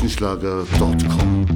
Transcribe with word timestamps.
www.frischenschlager.com. 0.00 1.46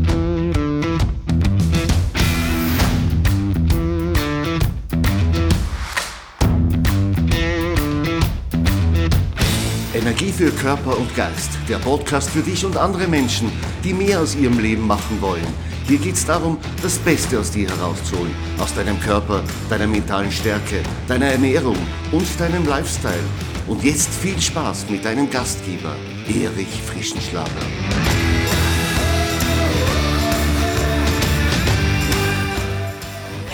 Energie 9.95 10.32
für 10.32 10.50
Körper 10.50 10.98
und 10.98 11.14
Geist. 11.16 11.50
Der 11.68 11.79
Podcast 11.79 12.29
für 12.30 12.43
dich 12.43 12.64
und 12.64 12.77
andere 12.77 13.09
Menschen, 13.09 13.50
die 13.82 13.95
mehr 13.95 14.20
aus 14.20 14.34
ihrem 14.34 14.58
Leben 14.58 14.86
machen 14.86 15.20
wollen. 15.20 15.46
Hier 15.86 15.98
geht 15.98 16.14
es 16.14 16.26
darum, 16.26 16.58
das 16.82 16.98
Beste 16.98 17.38
aus 17.40 17.50
dir 17.50 17.68
herauszuholen. 17.68 18.34
Aus 18.58 18.74
deinem 18.74 18.98
Körper, 19.00 19.42
deiner 19.68 19.86
mentalen 19.86 20.32
Stärke, 20.32 20.82
deiner 21.08 21.26
Ernährung 21.26 21.76
und 22.12 22.26
deinem 22.38 22.66
Lifestyle. 22.66 23.24
Und 23.66 23.82
jetzt 23.82 24.11
viel 24.11 24.38
Spaß 24.40 24.90
mit 24.90 25.04
deinem 25.04 25.30
Gastgeber, 25.30 25.95
Erich 26.29 26.83
Frischenschlager. 26.87 28.13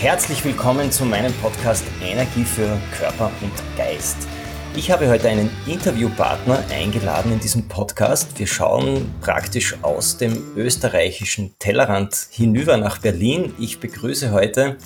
Herzlich 0.00 0.42
willkommen 0.46 0.90
zu 0.90 1.04
meinem 1.04 1.30
Podcast 1.42 1.84
Energie 2.02 2.44
für 2.44 2.78
Körper 2.98 3.30
und 3.42 3.52
Geist. 3.76 4.16
Ich 4.74 4.90
habe 4.90 5.10
heute 5.10 5.28
einen 5.28 5.50
Interviewpartner 5.66 6.58
eingeladen 6.70 7.32
in 7.32 7.38
diesem 7.38 7.68
Podcast. 7.68 8.38
Wir 8.38 8.46
schauen 8.46 9.10
praktisch 9.20 9.76
aus 9.82 10.16
dem 10.16 10.32
österreichischen 10.56 11.54
Tellerrand 11.58 12.14
hinüber 12.30 12.78
nach 12.78 12.96
Berlin. 12.96 13.52
Ich 13.58 13.78
begrüße 13.78 14.30
heute 14.32 14.78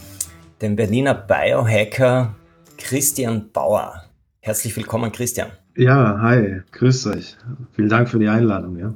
den 0.60 0.74
Berliner 0.74 1.14
Biohacker 1.14 2.34
Christian 2.76 3.52
Bauer. 3.52 4.02
Herzlich 4.40 4.76
willkommen, 4.76 5.12
Christian. 5.12 5.52
Ja, 5.76 6.18
hi, 6.22 6.60
grüß 6.72 7.06
euch. 7.06 7.36
Vielen 7.70 7.88
Dank 7.88 8.08
für 8.08 8.18
die 8.18 8.26
Einladung, 8.26 8.76
ja. 8.80 8.92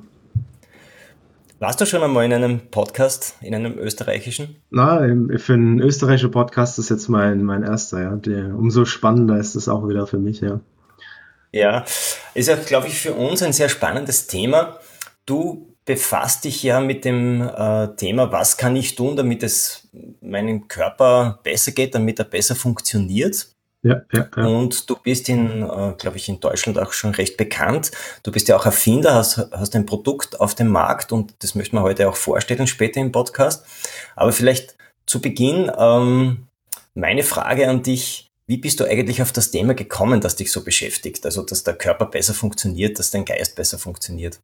Warst 1.61 1.81
du 1.81 1.87
schon 1.87 2.05
einmal 2.05 2.25
in 2.25 2.33
einem 2.33 2.71
Podcast, 2.71 3.35
in 3.41 3.53
einem 3.53 3.79
österreichischen? 3.79 4.63
Na, 4.71 4.99
für 5.39 5.55
einen 5.55 5.81
österreichischen 5.81 6.31
Podcast 6.31 6.79
ist 6.79 6.89
jetzt 6.89 7.09
mein, 7.09 7.43
mein 7.43 7.65
erster, 7.65 8.01
ja. 8.01 8.15
Der, 8.15 8.55
umso 8.57 8.85
spannender 8.85 9.39
ist 9.39 9.57
es 9.57 9.69
auch 9.69 9.89
wieder 9.89 10.07
für 10.07 10.19
mich, 10.19 10.41
ja. 10.41 10.61
Ja, 11.51 11.85
ist 12.35 12.47
ja, 12.47 12.55
glaube 12.55 12.87
ich, 12.87 13.01
für 13.01 13.13
uns 13.15 13.43
ein 13.43 13.53
sehr 13.53 13.69
spannendes 13.69 14.29
Thema. 14.29 14.79
Du 15.27 15.75
befasst 15.85 16.45
dich 16.45 16.63
ja 16.63 16.81
mit 16.81 17.05
dem 17.05 17.41
äh, 17.41 17.89
Thema, 17.97 18.31
was 18.31 18.57
kann 18.57 18.77
ich 18.77 18.95
tun, 18.95 19.17
damit 19.17 19.43
es 19.43 19.89
meinem 20.21 20.69
Körper 20.69 21.41
besser 21.43 21.73
geht, 21.73 21.93
damit 21.93 22.21
er 22.21 22.27
besser 22.27 22.55
funktioniert. 22.55 23.49
Ja, 23.83 24.03
ja, 24.13 24.29
ja. 24.37 24.45
Und 24.45 24.91
du 24.91 24.97
bist 24.97 25.29
in, 25.29 25.63
äh, 25.63 25.95
glaube 25.99 26.17
ich, 26.17 26.29
in 26.29 26.41
Deutschland 26.41 26.79
auch 26.79 26.93
schon 26.93 27.13
recht 27.13 27.37
bekannt. 27.37 27.93
Du 28.25 28.33
bist 28.33 28.49
ja 28.49 28.57
auch 28.57 28.67
Erfinder, 28.67 29.15
hast, 29.15 29.39
hast 29.53 29.77
ein 29.77 29.87
Produkt 29.87 30.41
auf 30.41 30.55
dem 30.55 30.69
Markt 30.69 31.13
und 31.13 31.35
das 31.41 31.55
möchten 31.55 31.77
wir 31.77 31.83
heute 31.83 32.09
auch 32.09 32.17
vorstellen 32.17 32.67
später 32.67 33.01
im 33.01 33.13
Podcast. 33.13 33.65
Aber 34.17 34.33
vielleicht 34.33 34.77
zu 35.07 35.21
Beginn 35.21 35.71
ähm, 35.79 36.49
meine 36.95 37.23
Frage 37.23 37.69
an 37.69 37.83
dich. 37.83 38.27
Wie 38.47 38.57
bist 38.57 38.81
du 38.81 38.85
eigentlich 38.85 39.23
auf 39.23 39.31
das 39.31 39.51
Thema 39.51 39.75
gekommen, 39.75 40.21
das 40.21 40.37
dich 40.37 40.51
so 40.51 40.65
beschäftigt? 40.65 41.25
Also, 41.25 41.43
dass 41.43 41.65
der 41.65 41.75
Körper 41.75 42.07
besser 42.07 42.35
funktioniert, 42.35 42.99
dass 42.99 43.11
dein 43.11 43.27
Geist 43.27 43.55
besser 43.57 43.79
funktioniert? 43.79 44.41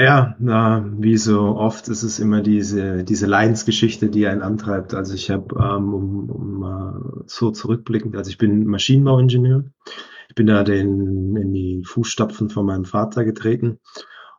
Ja, 0.00 0.36
na, 0.38 0.88
wie 0.96 1.16
so 1.16 1.56
oft 1.56 1.88
ist 1.88 2.04
es 2.04 2.20
immer 2.20 2.40
diese, 2.40 3.02
diese 3.02 3.26
Leidensgeschichte, 3.26 4.08
die 4.08 4.28
einen 4.28 4.42
antreibt. 4.42 4.94
Also 4.94 5.12
ich 5.14 5.28
habe, 5.28 5.56
ähm, 5.56 5.92
um, 5.92 6.30
um 6.30 7.24
so 7.26 7.50
zurückblickend, 7.50 8.14
also 8.16 8.30
ich 8.30 8.38
bin 8.38 8.64
Maschinenbauingenieur. 8.66 9.64
Ich 10.28 10.36
bin 10.36 10.46
da 10.46 10.62
den, 10.62 11.34
in 11.36 11.52
die 11.52 11.82
Fußstapfen 11.84 12.48
von 12.48 12.66
meinem 12.66 12.84
Vater 12.84 13.24
getreten. 13.24 13.80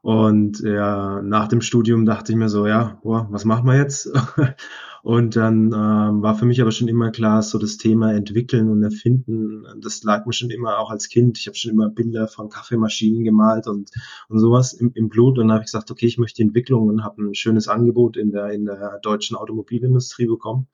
Und 0.01 0.61
ja, 0.61 1.21
nach 1.21 1.47
dem 1.47 1.61
Studium 1.61 2.05
dachte 2.05 2.31
ich 2.31 2.37
mir 2.37 2.49
so, 2.49 2.67
ja, 2.67 2.99
boah, 3.03 3.27
was 3.31 3.45
machen 3.45 3.65
wir 3.65 3.77
jetzt? 3.77 4.09
Und 5.01 5.35
dann 5.35 5.67
ähm, 5.67 6.21
war 6.21 6.35
für 6.35 6.45
mich 6.45 6.61
aber 6.61 6.71
schon 6.71 6.87
immer 6.89 7.11
klar, 7.11 7.41
so 7.41 7.57
das 7.57 7.77
Thema 7.77 8.13
entwickeln 8.13 8.69
und 8.69 8.83
erfinden, 8.83 9.65
das 9.81 10.03
lag 10.03 10.25
mir 10.25 10.33
schon 10.33 10.49
immer 10.49 10.77
auch 10.77 10.91
als 10.91 11.07
Kind. 11.07 11.37
Ich 11.37 11.47
habe 11.47 11.55
schon 11.55 11.71
immer 11.71 11.89
Bilder 11.89 12.27
von 12.27 12.49
Kaffeemaschinen 12.49 13.23
gemalt 13.23 13.67
und, 13.67 13.91
und 14.27 14.39
sowas 14.39 14.73
im, 14.73 14.91
im 14.95 15.07
Blut. 15.07 15.37
Und 15.37 15.47
dann 15.47 15.53
habe 15.53 15.61
ich 15.61 15.67
gesagt, 15.67 15.89
okay, 15.89 16.05
ich 16.05 16.17
möchte 16.17 16.43
Entwicklung 16.43 16.87
und 16.89 17.03
habe 17.03 17.23
ein 17.23 17.33
schönes 17.33 17.67
Angebot 17.69 18.17
in 18.17 18.31
der, 18.31 18.49
in 18.51 18.65
der 18.65 18.99
deutschen 19.01 19.37
Automobilindustrie 19.37 20.27
bekommen. 20.27 20.67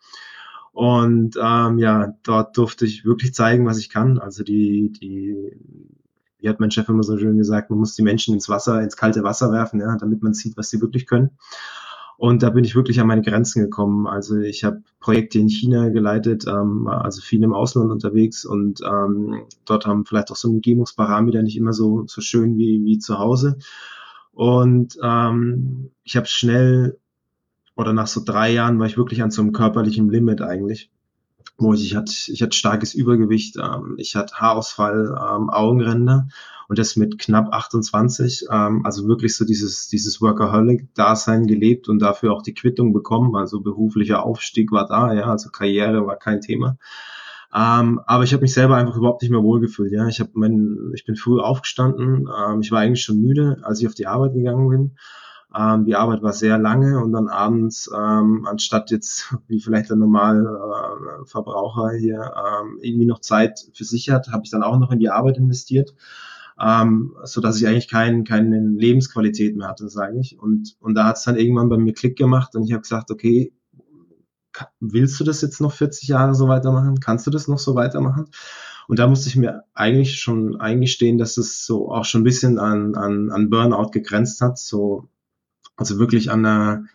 Und 0.71 1.37
ähm, 1.41 1.77
ja, 1.77 2.15
dort 2.23 2.57
durfte 2.57 2.85
ich 2.85 3.05
wirklich 3.05 3.33
zeigen, 3.33 3.65
was 3.65 3.77
ich 3.77 3.89
kann. 3.89 4.17
Also 4.17 4.43
die, 4.43 4.91
die, 4.91 5.55
wie 6.45 6.49
hat 6.49 6.59
mein 6.59 6.69
Chef 6.69 6.87
immer 6.89 7.01
so 7.01 7.17
schön 7.17 7.37
gesagt, 7.37 7.71
man 7.71 7.79
muss 7.79 7.95
die 7.95 8.03
Menschen 8.03 8.35
ins 8.35 8.49
Wasser, 8.49 8.79
ins 8.83 8.95
kalte 8.95 9.23
Wasser 9.23 9.51
werfen, 9.51 9.79
ja, 9.79 9.97
damit 9.97 10.21
man 10.21 10.35
sieht, 10.35 10.55
was 10.57 10.69
sie 10.69 10.79
wirklich 10.79 11.07
können. 11.07 11.31
Und 12.17 12.43
da 12.43 12.51
bin 12.51 12.63
ich 12.63 12.75
wirklich 12.75 13.01
an 13.01 13.07
meine 13.07 13.23
Grenzen 13.23 13.63
gekommen. 13.63 14.05
Also 14.05 14.37
ich 14.37 14.63
habe 14.63 14.83
Projekte 14.99 15.39
in 15.39 15.49
China 15.49 15.89
geleitet, 15.89 16.45
ähm, 16.47 16.87
also 16.87 17.19
viel 17.21 17.43
im 17.43 17.53
Ausland 17.55 17.89
unterwegs 17.89 18.45
und 18.45 18.79
ähm, 18.81 19.47
dort 19.65 19.87
haben 19.87 20.05
vielleicht 20.05 20.31
auch 20.31 20.35
so 20.35 20.49
Umgebungsparameter 20.49 21.41
nicht 21.41 21.57
immer 21.57 21.73
so, 21.73 22.05
so 22.05 22.21
schön 22.21 22.59
wie, 22.59 22.85
wie 22.85 22.99
zu 22.99 23.17
Hause. 23.17 23.57
Und 24.31 24.99
ähm, 25.01 25.89
ich 26.03 26.15
habe 26.15 26.27
schnell, 26.27 26.99
oder 27.75 27.91
nach 27.91 28.07
so 28.07 28.21
drei 28.23 28.53
Jahren 28.53 28.77
war 28.77 28.85
ich 28.85 28.97
wirklich 28.97 29.23
an 29.23 29.31
so 29.31 29.41
einem 29.41 29.51
körperlichen 29.51 30.09
Limit 30.09 30.43
eigentlich 30.43 30.91
ich, 31.73 31.85
ich 31.85 31.95
hatte, 31.95 32.13
ich 32.27 32.41
hatte 32.41 32.55
starkes 32.55 32.93
Übergewicht, 32.93 33.57
ähm, 33.57 33.95
ich 33.97 34.15
hatte 34.15 34.35
Haarausfall, 34.35 35.07
ähm, 35.07 35.49
Augenränder 35.49 36.27
und 36.67 36.79
das 36.79 36.95
mit 36.95 37.19
knapp 37.19 37.53
28, 37.53 38.47
ähm, 38.51 38.85
also 38.85 39.07
wirklich 39.07 39.35
so 39.35 39.45
dieses, 39.45 39.87
dieses 39.87 40.21
Workaholic-Dasein 40.21 41.47
gelebt 41.47 41.87
und 41.89 41.99
dafür 41.99 42.33
auch 42.33 42.41
die 42.41 42.53
Quittung 42.53 42.93
bekommen, 42.93 43.35
also 43.35 43.61
beruflicher 43.61 44.23
Aufstieg 44.23 44.71
war 44.71 44.87
da, 44.87 45.13
ja, 45.13 45.25
also 45.25 45.49
Karriere 45.49 46.05
war 46.05 46.17
kein 46.17 46.41
Thema. 46.41 46.77
Ähm, 47.55 48.01
aber 48.05 48.25
ich 48.25 48.33
habe 48.33 48.41
mich 48.41 48.53
selber 48.53 48.75
einfach 48.75 48.97
überhaupt 48.97 49.21
nicht 49.21 49.31
mehr 49.31 49.41
wohlgefühlt. 49.41 49.93
Ja, 49.93 50.07
ich 50.07 50.19
habe 50.19 50.31
mein, 50.33 50.91
ich 50.93 51.05
bin 51.05 51.15
früh 51.15 51.39
aufgestanden. 51.39 52.27
Ähm, 52.27 52.59
ich 52.59 52.69
war 52.71 52.81
eigentlich 52.81 53.03
schon 53.03 53.21
müde, 53.21 53.59
als 53.61 53.79
ich 53.79 53.87
auf 53.87 53.95
die 53.95 54.07
Arbeit 54.07 54.33
gegangen 54.33 54.67
bin. 54.67 54.97
Ähm, 55.57 55.85
die 55.85 55.95
Arbeit 55.95 56.21
war 56.21 56.33
sehr 56.33 56.57
lange 56.57 57.01
und 57.01 57.13
dann 57.13 57.27
abends, 57.27 57.89
ähm, 57.95 58.45
anstatt 58.45 58.91
jetzt 58.91 59.35
wie 59.47 59.61
vielleicht 59.61 59.89
der 59.89 59.95
normale 59.95 60.41
äh, 60.41 61.25
Verbraucher 61.25 61.91
hier 61.97 62.33
ähm, 62.35 62.79
irgendwie 62.81 63.05
noch 63.05 63.19
Zeit 63.19 63.65
für 63.73 63.85
sich 63.85 64.09
hat, 64.09 64.29
habe 64.29 64.43
ich 64.43 64.51
dann 64.51 64.63
auch 64.63 64.77
noch 64.79 64.91
in 64.91 64.99
die 64.99 65.09
Arbeit 65.09 65.37
investiert, 65.37 65.95
ähm, 66.59 67.15
so 67.23 67.41
dass 67.41 67.57
ich 67.57 67.67
eigentlich 67.67 67.89
kein, 67.89 68.23
keine 68.25 68.59
Lebensqualität 68.59 69.55
mehr 69.55 69.67
hatte, 69.67 69.87
sage 69.87 70.19
ich. 70.19 70.37
Und, 70.39 70.75
und 70.79 70.95
da 70.95 71.05
hat 71.05 71.17
es 71.17 71.23
dann 71.23 71.37
irgendwann 71.37 71.69
bei 71.69 71.77
mir 71.77 71.93
Klick 71.93 72.17
gemacht 72.17 72.55
und 72.55 72.63
ich 72.63 72.73
habe 72.73 72.81
gesagt, 72.81 73.11
okay, 73.11 73.53
willst 74.79 75.19
du 75.19 75.23
das 75.23 75.41
jetzt 75.41 75.61
noch 75.61 75.71
40 75.71 76.07
Jahre 76.07 76.35
so 76.35 76.47
weitermachen? 76.47 76.99
Kannst 76.99 77.27
du 77.27 77.31
das 77.31 77.47
noch 77.47 77.59
so 77.59 77.75
weitermachen? 77.75 78.25
Und 78.87 78.99
da 78.99 79.07
musste 79.07 79.29
ich 79.29 79.35
mir 79.35 79.63
eigentlich 79.73 80.19
schon 80.19 80.59
eingestehen, 80.59 81.17
dass 81.17 81.37
es 81.37 81.65
so 81.65 81.91
auch 81.91 82.05
schon 82.05 82.21
ein 82.21 82.25
bisschen 82.25 82.59
an, 82.59 82.95
an, 82.95 83.31
an 83.31 83.49
Burnout 83.49 83.89
gegrenzt 83.91 84.41
hat. 84.41 84.59
So, 84.59 85.09
also 85.75 85.99
wirklich 85.99 86.31
an 86.31 86.43
der, 86.43 86.85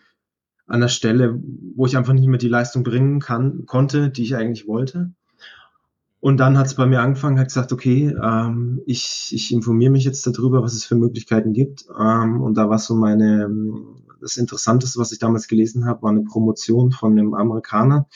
an 0.67 0.81
der 0.81 0.87
Stelle, 0.87 1.39
wo 1.75 1.85
ich 1.85 1.97
einfach 1.97 2.13
nicht 2.13 2.27
mehr 2.27 2.39
die 2.39 2.47
Leistung 2.47 2.83
bringen 2.83 3.19
kann, 3.19 3.65
konnte, 3.65 4.09
die 4.09 4.23
ich 4.23 4.35
eigentlich 4.35 4.67
wollte. 4.67 5.11
Und 6.21 6.37
dann 6.37 6.57
hat 6.57 6.67
es 6.67 6.75
bei 6.75 6.85
mir 6.85 7.01
angefangen, 7.01 7.39
hat 7.39 7.47
gesagt, 7.47 7.73
okay, 7.73 8.15
ähm, 8.21 8.81
ich, 8.85 9.31
ich 9.31 9.51
informiere 9.51 9.91
mich 9.91 10.05
jetzt 10.05 10.25
darüber, 10.27 10.61
was 10.61 10.73
es 10.73 10.85
für 10.85 10.95
Möglichkeiten 10.95 11.51
gibt. 11.51 11.85
Ähm, 11.99 12.41
und 12.41 12.55
da 12.55 12.69
war 12.69 12.77
so 12.77 12.95
meine, 12.95 13.49
das 14.21 14.37
Interessanteste, 14.37 14.99
was 14.99 15.11
ich 15.11 15.17
damals 15.17 15.47
gelesen 15.47 15.85
habe, 15.85 16.03
war 16.03 16.11
eine 16.11 16.21
Promotion 16.23 16.91
von 16.91 17.13
einem 17.13 17.33
Amerikaner, 17.33 18.07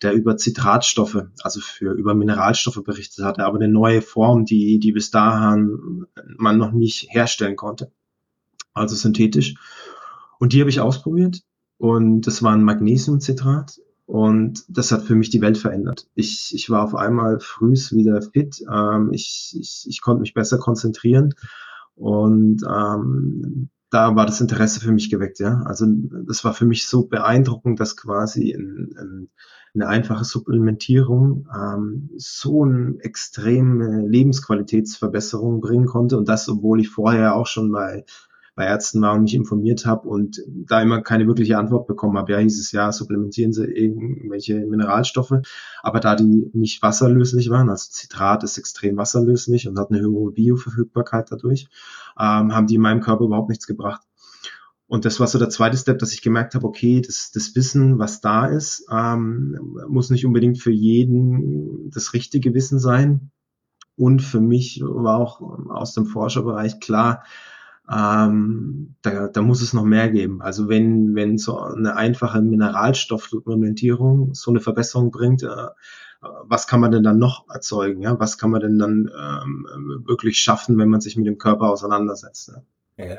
der 0.00 0.12
über 0.12 0.36
Zitratstoffe, 0.36 1.24
also 1.42 1.60
für 1.60 1.92
über 1.92 2.14
Mineralstoffe 2.14 2.82
berichtet 2.84 3.24
hatte, 3.24 3.44
aber 3.44 3.56
eine 3.56 3.68
neue 3.68 4.00
Form, 4.00 4.44
die, 4.44 4.78
die 4.78 4.92
bis 4.92 5.10
dahin 5.10 6.06
man 6.36 6.56
noch 6.56 6.70
nicht 6.70 7.08
herstellen 7.10 7.56
konnte. 7.56 7.90
Also 8.72 8.94
synthetisch. 8.94 9.56
Und 10.40 10.54
die 10.54 10.60
habe 10.60 10.70
ich 10.70 10.80
ausprobiert. 10.80 11.42
Und 11.78 12.26
das 12.26 12.42
war 12.42 12.52
ein 12.52 12.64
Magnesiumcitrat. 12.64 13.78
Und 14.06 14.64
das 14.68 14.90
hat 14.90 15.04
für 15.04 15.14
mich 15.14 15.30
die 15.30 15.40
Welt 15.40 15.56
verändert. 15.56 16.08
Ich, 16.14 16.52
ich 16.52 16.68
war 16.68 16.82
auf 16.82 16.96
einmal 16.96 17.38
frühs 17.38 17.92
wieder 17.92 18.20
fit, 18.22 18.60
ähm, 18.68 19.10
ich, 19.12 19.56
ich, 19.56 19.86
ich 19.88 20.00
konnte 20.00 20.22
mich 20.22 20.34
besser 20.34 20.58
konzentrieren. 20.58 21.34
Und 21.94 22.64
ähm, 22.68 23.68
da 23.90 24.16
war 24.16 24.26
das 24.26 24.40
Interesse 24.40 24.80
für 24.80 24.90
mich 24.90 25.10
geweckt, 25.10 25.38
ja. 25.38 25.62
Also 25.64 25.86
das 26.26 26.44
war 26.44 26.54
für 26.54 26.64
mich 26.64 26.86
so 26.86 27.06
beeindruckend, 27.06 27.78
dass 27.78 27.96
quasi 27.96 28.50
in, 28.50 28.94
in 28.98 29.28
eine 29.74 29.86
einfache 29.86 30.24
Supplementierung 30.24 31.46
ähm, 31.54 32.10
so 32.16 32.64
eine 32.64 32.96
extreme 33.00 34.06
Lebensqualitätsverbesserung 34.08 35.60
bringen 35.60 35.86
konnte. 35.86 36.18
Und 36.18 36.28
das, 36.28 36.48
obwohl 36.48 36.80
ich 36.80 36.88
vorher 36.88 37.36
auch 37.36 37.46
schon 37.46 37.70
bei 37.70 38.04
bei 38.60 38.66
Ärzten 38.66 39.00
war 39.00 39.14
und 39.14 39.22
mich 39.22 39.34
informiert 39.34 39.86
habe 39.86 40.06
und 40.06 40.42
da 40.46 40.82
immer 40.82 41.00
keine 41.00 41.26
wirkliche 41.26 41.56
Antwort 41.56 41.86
bekommen 41.86 42.18
habe. 42.18 42.32
Ja, 42.32 42.38
hieß 42.40 42.60
es 42.60 42.72
ja, 42.72 42.92
supplementieren 42.92 43.54
Sie 43.54 43.64
irgendwelche 43.64 44.66
Mineralstoffe, 44.66 45.32
aber 45.82 45.98
da 45.98 46.14
die 46.14 46.50
nicht 46.52 46.82
wasserlöslich 46.82 47.48
waren, 47.48 47.70
also 47.70 47.88
Zitrat 47.90 48.44
ist 48.44 48.58
extrem 48.58 48.98
wasserlöslich 48.98 49.66
und 49.66 49.78
hat 49.78 49.90
eine 49.90 50.00
höhere 50.00 50.32
Bioverfügbarkeit 50.32 51.32
dadurch, 51.32 51.68
ähm, 52.18 52.54
haben 52.54 52.66
die 52.66 52.74
in 52.74 52.82
meinem 52.82 53.00
Körper 53.00 53.24
überhaupt 53.24 53.48
nichts 53.48 53.66
gebracht. 53.66 54.02
Und 54.86 55.06
das 55.06 55.20
war 55.20 55.26
so 55.26 55.38
der 55.38 55.48
zweite 55.48 55.78
Step, 55.78 55.98
dass 55.98 56.12
ich 56.12 56.20
gemerkt 56.20 56.54
habe, 56.54 56.66
okay, 56.66 57.00
das, 57.00 57.30
das 57.32 57.54
Wissen, 57.54 57.98
was 57.98 58.20
da 58.20 58.44
ist, 58.44 58.84
ähm, 58.92 59.78
muss 59.88 60.10
nicht 60.10 60.26
unbedingt 60.26 60.58
für 60.58 60.72
jeden 60.72 61.90
das 61.90 62.12
richtige 62.12 62.52
Wissen 62.52 62.78
sein. 62.78 63.30
Und 63.96 64.20
für 64.20 64.40
mich 64.40 64.82
war 64.84 65.16
auch 65.16 65.40
aus 65.70 65.94
dem 65.94 66.04
Forscherbereich 66.04 66.78
klar, 66.78 67.22
ähm, 67.92 68.94
da, 69.02 69.28
da 69.28 69.42
muss 69.42 69.62
es 69.62 69.72
noch 69.72 69.84
mehr 69.84 70.10
geben. 70.10 70.42
Also 70.42 70.68
wenn, 70.68 71.14
wenn 71.14 71.38
so 71.38 71.58
eine 71.58 71.96
einfache 71.96 72.40
Mineralstoffdokumentierung 72.40 74.34
so 74.34 74.50
eine 74.50 74.60
Verbesserung 74.60 75.10
bringt, 75.10 75.42
äh, 75.42 75.66
was 76.20 76.66
kann 76.66 76.80
man 76.80 76.92
denn 76.92 77.02
dann 77.02 77.18
noch 77.18 77.46
erzeugen? 77.48 78.02
Ja? 78.02 78.20
Was 78.20 78.38
kann 78.38 78.50
man 78.50 78.60
denn 78.60 78.78
dann 78.78 79.10
ähm, 79.18 80.04
wirklich 80.06 80.38
schaffen, 80.38 80.78
wenn 80.78 80.88
man 80.88 81.00
sich 81.00 81.16
mit 81.16 81.26
dem 81.26 81.38
Körper 81.38 81.70
auseinandersetzt? 81.70 82.52
Ja? 82.54 82.62
Ja. 83.08 83.16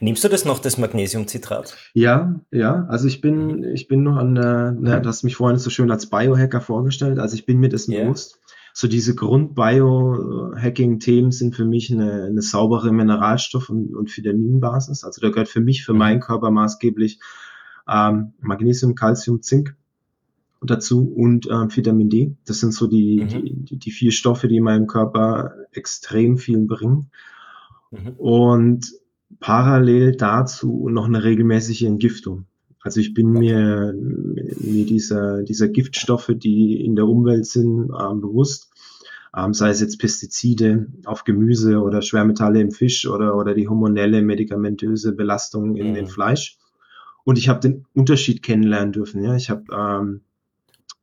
Nimmst 0.00 0.24
du 0.24 0.28
das 0.28 0.44
noch, 0.44 0.58
das 0.58 0.78
Magnesiumcitrat? 0.78 1.76
Ja, 1.92 2.40
ja. 2.50 2.86
Also 2.88 3.06
ich 3.06 3.20
bin, 3.20 3.64
ich 3.64 3.86
bin 3.86 4.02
noch 4.02 4.16
an 4.16 4.34
der, 4.34 4.72
ne, 4.72 5.00
du 5.00 5.08
hast 5.08 5.22
mich 5.22 5.36
vorhin 5.36 5.58
so 5.58 5.70
schön 5.70 5.90
als 5.90 6.06
Biohacker 6.06 6.60
vorgestellt. 6.60 7.18
Also 7.18 7.34
ich 7.34 7.44
bin 7.44 7.58
mir 7.58 7.68
dessen 7.68 7.92
yeah. 7.92 8.04
bewusst. 8.04 8.40
So 8.80 8.86
diese 8.86 9.16
Grund-Biohacking-Themen 9.16 11.32
sind 11.32 11.56
für 11.56 11.64
mich 11.64 11.92
eine, 11.92 12.26
eine 12.26 12.42
saubere 12.42 12.90
Mineralstoff- 12.90 13.70
und, 13.70 13.96
und 13.96 14.16
Vitaminbasis. 14.16 15.02
Also 15.02 15.20
da 15.20 15.30
gehört 15.30 15.48
für 15.48 15.60
mich, 15.60 15.84
für 15.84 15.94
mhm. 15.94 15.98
meinen 15.98 16.20
Körper 16.20 16.52
maßgeblich 16.52 17.18
ähm, 17.88 18.34
Magnesium, 18.40 18.94
Calcium, 18.94 19.42
Zink 19.42 19.74
dazu 20.62 21.12
und 21.12 21.46
äh, 21.46 21.76
Vitamin 21.76 22.08
D. 22.08 22.36
Das 22.46 22.60
sind 22.60 22.72
so 22.72 22.86
die, 22.86 23.24
mhm. 23.24 23.64
die, 23.64 23.78
die, 23.78 23.90
vier 23.90 24.12
Stoffe, 24.12 24.46
die 24.46 24.60
meinem 24.60 24.86
Körper 24.86 25.54
extrem 25.72 26.38
viel 26.38 26.64
bringen. 26.64 27.10
Mhm. 27.90 28.12
Und 28.16 28.92
parallel 29.40 30.14
dazu 30.14 30.88
noch 30.88 31.06
eine 31.06 31.24
regelmäßige 31.24 31.82
Entgiftung. 31.82 32.44
Also 32.80 33.00
ich 33.00 33.12
bin 33.12 33.32
mir, 33.32 33.92
mir 33.92 34.86
dieser, 34.86 35.42
dieser 35.42 35.66
Giftstoffe, 35.68 36.30
die 36.34 36.84
in 36.84 36.94
der 36.94 37.08
Umwelt 37.08 37.46
sind, 37.46 37.90
ähm, 37.90 38.20
bewusst. 38.20 38.67
Ähm, 39.36 39.54
sei 39.54 39.70
es 39.70 39.80
jetzt 39.80 39.98
Pestizide 39.98 40.86
auf 41.04 41.24
Gemüse 41.24 41.80
oder 41.80 42.02
Schwermetalle 42.02 42.60
im 42.60 42.70
Fisch 42.70 43.06
oder, 43.06 43.36
oder 43.36 43.54
die 43.54 43.68
hormonelle, 43.68 44.22
medikamentöse 44.22 45.12
Belastung 45.14 45.76
in 45.76 45.90
mhm. 45.90 45.94
den 45.94 46.06
Fleisch. 46.06 46.58
Und 47.24 47.36
ich 47.36 47.48
habe 47.48 47.60
den 47.60 47.84
Unterschied 47.94 48.42
kennenlernen 48.42 48.92
dürfen. 48.92 49.22
Ja, 49.22 49.36
ich 49.36 49.50
habe 49.50 49.64
ähm, 49.70 50.20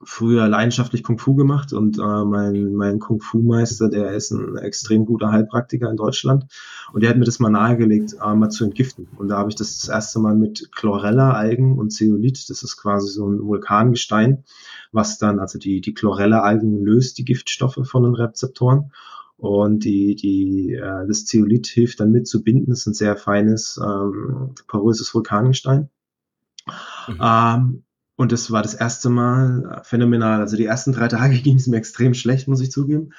früher 0.05 0.47
leidenschaftlich 0.47 1.03
Kung 1.03 1.17
Fu 1.17 1.35
gemacht 1.35 1.73
und 1.73 1.97
äh, 1.97 2.25
mein, 2.25 2.73
mein 2.73 2.99
Kung 2.99 3.19
Fu 3.19 3.41
Meister, 3.41 3.89
der 3.89 4.11
ist 4.13 4.31
ein 4.31 4.55
extrem 4.57 5.05
guter 5.05 5.31
Heilpraktiker 5.31 5.89
in 5.89 5.97
Deutschland 5.97 6.45
und 6.93 7.01
der 7.01 7.09
hat 7.09 7.17
mir 7.17 7.25
das 7.25 7.39
mal 7.39 7.49
nahegelegt, 7.49 8.15
äh, 8.23 8.35
mal 8.35 8.49
zu 8.49 8.65
entgiften. 8.65 9.07
Und 9.17 9.29
da 9.29 9.37
habe 9.37 9.49
ich 9.49 9.55
das 9.55 9.77
das 9.79 9.89
erste 9.89 10.19
Mal 10.19 10.35
mit 10.35 10.71
Chlorella-Algen 10.71 11.77
und 11.77 11.91
Zeolit, 11.91 12.49
das 12.49 12.63
ist 12.63 12.77
quasi 12.77 13.11
so 13.11 13.27
ein 13.27 13.41
Vulkangestein, 13.41 14.43
was 14.91 15.17
dann, 15.17 15.39
also 15.39 15.59
die, 15.59 15.81
die 15.81 15.93
Chlorella-Algen 15.93 16.83
löst 16.83 17.17
die 17.17 17.25
Giftstoffe 17.25 17.79
von 17.83 18.03
den 18.03 18.13
Rezeptoren 18.13 18.91
und 19.37 19.83
die, 19.83 20.15
die, 20.15 20.73
äh, 20.73 21.07
das 21.07 21.25
Zeolit 21.25 21.67
hilft 21.67 21.99
dann 21.99 22.11
mit 22.11 22.27
zu 22.27 22.43
binden. 22.43 22.69
Das 22.69 22.79
ist 22.81 22.87
ein 22.87 22.93
sehr 22.93 23.17
feines, 23.17 23.79
ähm, 23.83 24.55
poröses 24.67 25.13
Vulkangestein. 25.13 25.89
Mhm. 27.07 27.19
Ähm, 27.21 27.83
und 28.15 28.31
das 28.31 28.49
war 28.49 28.61
das 28.61 28.73
erste 28.73 29.09
Mal 29.09 29.81
phänomenal. 29.83 30.39
Also 30.39 30.55
die 30.55 30.65
ersten 30.65 30.93
drei 30.93 31.07
Tage 31.07 31.37
ging 31.41 31.57
es 31.57 31.67
mir 31.67 31.77
extrem 31.77 32.13
schlecht, 32.13 32.47
muss 32.47 32.61
ich 32.61 32.71
zugeben. 32.71 33.11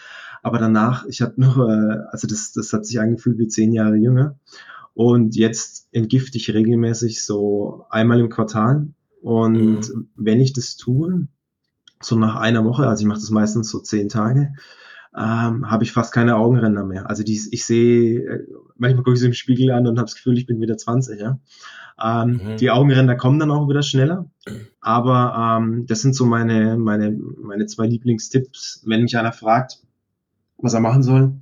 Aber 0.43 0.59
danach, 0.59 1.05
ich 1.07 1.23
habe 1.23 1.35
noch, 1.37 1.59
äh, 1.59 1.99
also 2.11 2.27
das, 2.27 2.53
das 2.53 2.73
hat 2.73 2.87
sich 2.87 3.01
angefühlt 3.01 3.39
wie 3.39 3.49
zehn 3.49 3.73
Jahre 3.73 3.97
jünger. 3.97 4.39
Und 4.95 5.37
jetzt 5.37 5.89
entgifte 5.93 6.39
ich 6.39 6.55
regelmäßig 6.55 7.25
so 7.25 7.85
einmal 7.91 8.21
im 8.21 8.31
Quartal. 8.31 8.89
Und 9.21 9.95
mhm. 9.95 10.09
wenn 10.17 10.41
ich 10.41 10.53
das 10.53 10.77
tue, 10.77 11.29
so 12.01 12.17
nach 12.17 12.37
einer 12.37 12.65
Woche, 12.65 12.87
also 12.87 13.03
ich 13.03 13.07
mache 13.07 13.21
das 13.21 13.31
meistens 13.31 13.69
so 13.71 13.81
zehn 13.81 14.09
Tage, 14.09 14.55
ähm, 15.17 15.71
habe 15.71 15.83
ich 15.83 15.93
fast 15.93 16.13
keine 16.13 16.37
Augenränder 16.37 16.85
mehr. 16.85 17.09
Also 17.09 17.23
die, 17.23 17.41
ich 17.51 17.65
sehe, 17.65 18.21
äh, 18.21 18.47
manchmal 18.77 19.03
gucke 19.03 19.15
ich 19.15 19.21
so 19.21 19.27
im 19.27 19.33
Spiegel 19.33 19.71
an 19.71 19.87
und 19.87 19.99
habe 19.99 20.07
das 20.07 20.15
Gefühl, 20.15 20.37
ich 20.37 20.47
bin 20.47 20.61
wieder 20.61 20.77
20, 20.77 21.19
ja. 21.19 21.39
Ähm, 22.03 22.41
mhm. 22.45 22.57
Die 22.59 22.71
Augenränder 22.71 23.17
kommen 23.17 23.39
dann 23.39 23.51
auch 23.51 23.69
wieder 23.69 23.83
schneller. 23.83 24.27
Aber 24.81 25.59
ähm, 25.59 25.87
das 25.87 26.03
sind 26.03 26.15
so 26.15 26.27
meine, 26.27 26.77
meine, 26.77 27.13
meine 27.13 27.65
zwei 27.65 27.87
Lieblingstipps, 27.87 28.83
wenn 28.85 29.03
mich 29.03 29.17
einer 29.17 29.33
fragt, 29.33 29.79
was 30.59 30.75
er 30.75 30.81
machen 30.81 31.03
soll. 31.03 31.33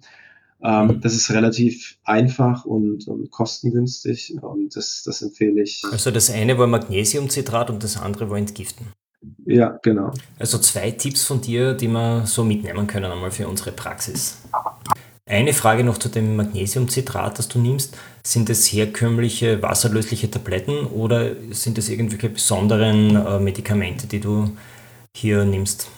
Ähm. 0.62 1.00
Das 1.00 1.14
ist 1.14 1.30
relativ 1.32 1.98
einfach 2.04 2.64
und, 2.64 3.08
und 3.08 3.30
kostengünstig 3.30 4.36
und 4.40 4.76
das, 4.76 5.02
das 5.04 5.20
empfehle 5.20 5.62
ich. 5.62 5.82
Also 5.90 6.12
das 6.12 6.30
eine 6.30 6.56
war 6.56 6.68
Magnesiumcitrat 6.68 7.70
und 7.70 7.82
das 7.82 8.00
andere 8.00 8.30
war 8.30 8.38
Entgiften. 8.38 8.86
Ja, 9.46 9.78
genau. 9.82 10.12
Also 10.38 10.58
zwei 10.58 10.90
Tipps 10.92 11.24
von 11.24 11.40
dir, 11.40 11.74
die 11.74 11.88
wir 11.88 12.26
so 12.26 12.44
mitnehmen 12.44 12.86
können 12.86 13.10
einmal 13.10 13.30
für 13.30 13.48
unsere 13.48 13.72
Praxis. 13.72 14.38
Eine 15.26 15.54
Frage 15.54 15.84
noch 15.84 15.98
zu 15.98 16.08
dem 16.10 16.36
Magnesiumcitrat, 16.36 17.38
das 17.38 17.48
du 17.48 17.58
nimmst. 17.58 17.96
Sind 18.22 18.50
es 18.50 18.66
herkömmliche 18.66 19.62
wasserlösliche 19.62 20.30
Tabletten 20.30 20.86
oder 20.86 21.32
sind 21.50 21.78
es 21.78 21.88
irgendwelche 21.88 22.28
besonderen 22.28 23.16
äh, 23.16 23.40
Medikamente, 23.40 24.06
die 24.06 24.20
du 24.20 24.50
hier 25.16 25.44
nimmst? 25.44 25.88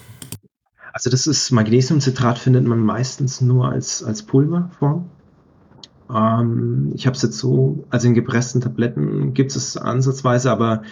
Also 0.92 1.10
das 1.10 1.26
ist 1.26 1.50
Magnesiumcitrat 1.50 2.38
findet 2.38 2.64
man 2.66 2.80
meistens 2.80 3.40
nur 3.40 3.68
als, 3.68 4.02
als 4.02 4.22
Pulverform. 4.22 5.10
Ähm, 6.08 6.92
ich 6.94 7.06
habe 7.06 7.16
es 7.16 7.22
jetzt 7.22 7.38
so, 7.38 7.84
also 7.90 8.06
in 8.08 8.14
gepressten 8.14 8.60
Tabletten 8.60 9.34
gibt 9.34 9.54
es 9.56 9.76
ansatzweise, 9.76 10.50
aber 10.50 10.82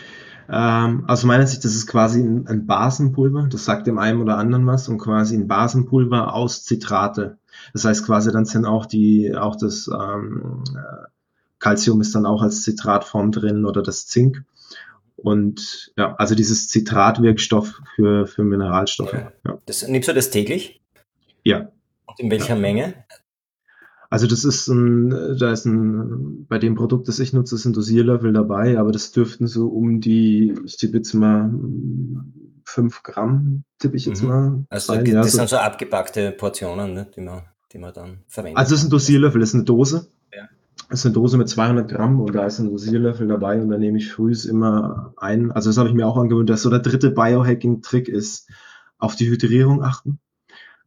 ähm, 0.50 1.04
aus 1.08 1.24
meiner 1.24 1.46
Sicht, 1.46 1.64
das 1.64 1.74
ist 1.74 1.86
quasi 1.86 2.20
ein, 2.20 2.46
ein 2.46 2.66
Basenpulver, 2.66 3.48
das 3.50 3.64
sagt 3.64 3.86
dem 3.86 3.98
einen 3.98 4.20
oder 4.20 4.36
anderen 4.38 4.66
was, 4.66 4.88
und 4.88 4.98
quasi 4.98 5.36
ein 5.36 5.48
Basenpulver 5.48 6.34
aus 6.34 6.64
Zitrate. 6.64 7.38
Das 7.72 7.84
heißt 7.84 8.04
quasi, 8.04 8.32
dann 8.32 8.44
sind 8.44 8.64
auch 8.64 8.86
die, 8.86 9.34
auch 9.34 9.56
das 9.56 9.88
ähm, 9.88 10.64
Calcium 11.58 12.00
ist 12.00 12.14
dann 12.14 12.26
auch 12.26 12.42
als 12.42 12.62
Zitratform 12.62 13.32
drin 13.32 13.64
oder 13.64 13.82
das 13.82 14.06
Zink. 14.06 14.44
Und 15.16 15.92
ja, 15.96 16.14
also 16.16 16.34
dieses 16.34 16.68
Zitratwirkstoff 16.68 17.80
für, 17.94 18.26
für 18.26 18.44
Mineralstoffe. 18.44 19.14
Ja. 19.14 19.58
Das, 19.64 19.86
nimmst 19.88 20.08
du 20.08 20.12
das 20.12 20.28
täglich? 20.28 20.82
Ja. 21.42 21.70
Und 22.04 22.20
in 22.20 22.30
welcher 22.30 22.54
ja. 22.54 22.60
Menge? 22.60 22.94
Also 24.14 24.28
das 24.28 24.44
ist 24.44 24.68
ein, 24.68 25.36
da 25.40 25.50
ist 25.50 25.64
ein, 25.64 26.46
bei 26.46 26.60
dem 26.60 26.76
Produkt, 26.76 27.08
das 27.08 27.18
ich 27.18 27.32
nutze, 27.32 27.56
ist 27.56 27.64
ein 27.64 27.72
Dosierlöffel 27.72 28.32
dabei, 28.32 28.78
aber 28.78 28.92
das 28.92 29.10
dürften 29.10 29.48
so 29.48 29.66
um 29.66 30.00
die, 30.00 30.54
ich 30.64 30.76
tippe 30.76 30.98
jetzt 30.98 31.14
mal 31.14 31.52
fünf 32.64 33.02
Gramm, 33.02 33.64
tippe 33.80 33.96
ich 33.96 34.06
jetzt 34.06 34.22
mhm. 34.22 34.28
mal. 34.28 34.64
Also 34.68 34.92
rein. 34.92 35.04
das 35.04 35.12
ja, 35.12 35.24
sind 35.24 35.48
so 35.48 35.56
abgepackte 35.56 36.30
Portionen, 36.30 36.94
ne, 36.94 37.08
die, 37.12 37.22
man, 37.22 37.42
die 37.72 37.78
man 37.78 37.92
dann 37.92 38.18
verwendet. 38.28 38.56
Also 38.56 38.74
das 38.74 38.82
ist 38.82 38.86
ein 38.86 38.90
Dosierlöffel, 38.90 39.40
das 39.40 39.48
ist 39.48 39.56
eine 39.56 39.64
Dose. 39.64 40.06
Ja. 40.32 40.48
Das 40.88 41.00
ist 41.00 41.06
eine 41.06 41.14
Dose 41.14 41.36
mit 41.36 41.48
200 41.48 41.90
Gramm 41.90 42.20
und 42.20 42.32
da 42.36 42.46
ist 42.46 42.60
ein 42.60 42.70
Dosierlöffel 42.70 43.26
dabei 43.26 43.60
und 43.60 43.68
da 43.68 43.78
nehme 43.78 43.98
ich 43.98 44.12
frühs 44.12 44.44
immer 44.44 45.12
ein. 45.16 45.50
Also 45.50 45.70
das 45.70 45.76
habe 45.76 45.88
ich 45.88 45.94
mir 45.96 46.06
auch 46.06 46.18
angewöhnt, 46.18 46.48
dass 46.48 46.62
so 46.62 46.70
der 46.70 46.78
dritte 46.78 47.10
Biohacking-Trick 47.10 48.06
ist, 48.06 48.48
auf 48.96 49.16
die 49.16 49.28
Hydrierung 49.28 49.82
achten. 49.82 50.20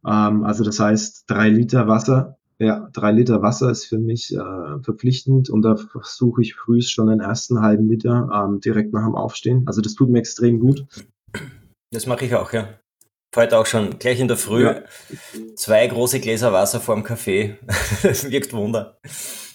Ähm, 0.06 0.44
also 0.44 0.64
das 0.64 0.80
heißt, 0.80 1.24
drei 1.26 1.50
Liter 1.50 1.88
Wasser 1.88 2.37
ja, 2.58 2.88
drei 2.92 3.12
Liter 3.12 3.40
Wasser 3.40 3.70
ist 3.70 3.86
für 3.86 3.98
mich 3.98 4.34
äh, 4.34 4.82
verpflichtend 4.82 5.48
und 5.48 5.62
da 5.62 5.76
versuche 5.76 6.42
ich 6.42 6.54
frühst 6.54 6.92
schon 6.92 7.06
den 7.06 7.20
ersten 7.20 7.60
halben 7.60 7.88
Liter 7.88 8.28
ähm, 8.34 8.60
direkt 8.60 8.92
nach 8.92 9.04
dem 9.04 9.14
Aufstehen. 9.14 9.62
Also 9.66 9.80
das 9.80 9.94
tut 9.94 10.10
mir 10.10 10.18
extrem 10.18 10.58
gut. 10.58 10.84
Das 11.92 12.06
mache 12.06 12.24
ich 12.24 12.34
auch, 12.34 12.52
ja. 12.52 12.68
Heute 13.36 13.58
auch 13.58 13.66
schon 13.66 13.98
gleich 13.98 14.20
in 14.20 14.26
der 14.26 14.38
Früh 14.38 14.64
ja. 14.64 14.82
zwei 15.54 15.86
große 15.86 16.18
Gläser 16.18 16.52
Wasser 16.52 16.80
vorm 16.80 17.04
Kaffee. 17.04 17.58
das 18.02 18.28
wirkt 18.30 18.52
Wunder. 18.52 18.98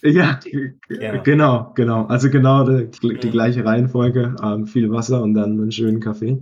Ja, 0.03 0.39
genau, 0.87 1.21
genau. 1.23 1.71
genau. 1.75 2.05
Also 2.05 2.29
genau 2.29 2.63
die, 2.65 3.17
die 3.19 3.31
gleiche 3.31 3.65
Reihenfolge. 3.65 4.35
Ähm, 4.41 4.67
viel 4.67 4.91
Wasser 4.91 5.21
und 5.23 5.33
dann 5.33 5.59
einen 5.59 5.71
schönen 5.71 5.99
Kaffee. 5.99 6.37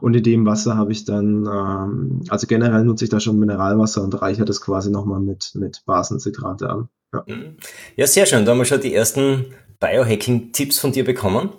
Und 0.00 0.14
in 0.14 0.22
dem 0.22 0.46
Wasser 0.46 0.76
habe 0.76 0.92
ich 0.92 1.04
dann, 1.04 1.46
ähm, 1.46 2.22
also 2.28 2.46
generell 2.46 2.84
nutze 2.84 3.04
ich 3.04 3.10
da 3.10 3.20
schon 3.20 3.38
Mineralwasser 3.38 4.02
und 4.02 4.20
reiche 4.20 4.44
das 4.44 4.60
quasi 4.60 4.90
nochmal 4.90 5.20
mit, 5.20 5.52
mit 5.54 5.82
Basenzitrate 5.86 6.68
an. 6.68 6.88
Ja. 7.12 7.24
Mhm. 7.26 7.56
ja, 7.96 8.06
sehr 8.06 8.26
schön. 8.26 8.44
Da 8.44 8.52
haben 8.52 8.58
wir 8.58 8.64
schon 8.64 8.80
die 8.80 8.94
ersten 8.94 9.46
Biohacking-Tipps 9.80 10.78
von 10.78 10.92
dir 10.92 11.04
bekommen. 11.04 11.50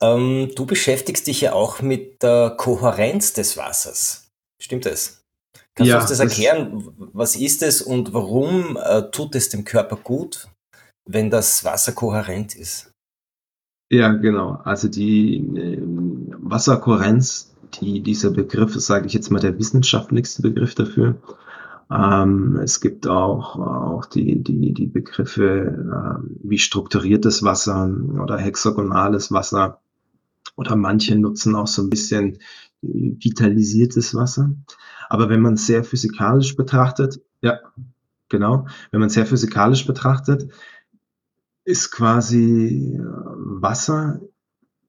Ähm, 0.00 0.50
du 0.54 0.66
beschäftigst 0.66 1.26
dich 1.26 1.40
ja 1.40 1.52
auch 1.52 1.82
mit 1.82 2.22
der 2.22 2.54
Kohärenz 2.56 3.32
des 3.32 3.56
Wassers. 3.56 4.30
Stimmt 4.60 4.86
das? 4.86 5.24
Kannst 5.74 5.88
ja, 5.88 5.96
du 5.96 6.00
uns 6.02 6.10
das 6.10 6.20
erklären? 6.20 6.92
Was 7.12 7.36
ist 7.36 7.62
es 7.62 7.82
und 7.82 8.12
warum 8.12 8.76
äh, 8.76 9.10
tut 9.10 9.34
es 9.34 9.48
dem 9.48 9.64
Körper 9.64 9.96
gut, 9.96 10.48
wenn 11.08 11.30
das 11.30 11.64
Wasser 11.64 11.92
kohärent 11.92 12.54
ist? 12.54 12.92
Ja, 13.90 14.12
genau. 14.12 14.60
Also 14.64 14.88
die 14.88 15.36
äh, 15.36 15.78
Wasserkohärenz 15.80 17.54
die, 17.74 18.02
dieser 18.02 18.30
Begriff 18.30 18.76
ist, 18.76 18.86
sage 18.86 19.06
ich 19.06 19.12
jetzt 19.12 19.30
mal, 19.30 19.40
der 19.40 19.58
wissenschaftlichste 19.58 20.42
Begriff 20.42 20.74
dafür. 20.74 21.16
Ähm, 21.90 22.58
es 22.62 22.80
gibt 22.80 23.06
auch, 23.06 23.58
auch 23.58 24.06
die, 24.06 24.42
die, 24.42 24.74
die 24.74 24.86
Begriffe 24.86 26.20
äh, 26.22 26.28
wie 26.42 26.58
strukturiertes 26.58 27.42
Wasser 27.42 27.90
oder 28.20 28.36
hexagonales 28.36 29.32
Wasser 29.32 29.80
oder 30.56 30.76
manche 30.76 31.16
nutzen 31.16 31.54
auch 31.54 31.66
so 31.66 31.82
ein 31.82 31.90
bisschen 31.90 32.38
vitalisiertes 32.82 34.14
Wasser. 34.14 34.54
Aber 35.08 35.28
wenn 35.28 35.40
man 35.40 35.56
sehr 35.56 35.84
physikalisch 35.84 36.56
betrachtet, 36.56 37.20
ja, 37.40 37.58
genau, 38.28 38.66
wenn 38.90 39.00
man 39.00 39.08
sehr 39.08 39.26
physikalisch 39.26 39.86
betrachtet, 39.86 40.50
ist 41.64 41.90
quasi 41.90 42.96
äh, 42.96 43.02
Wasser 43.02 44.20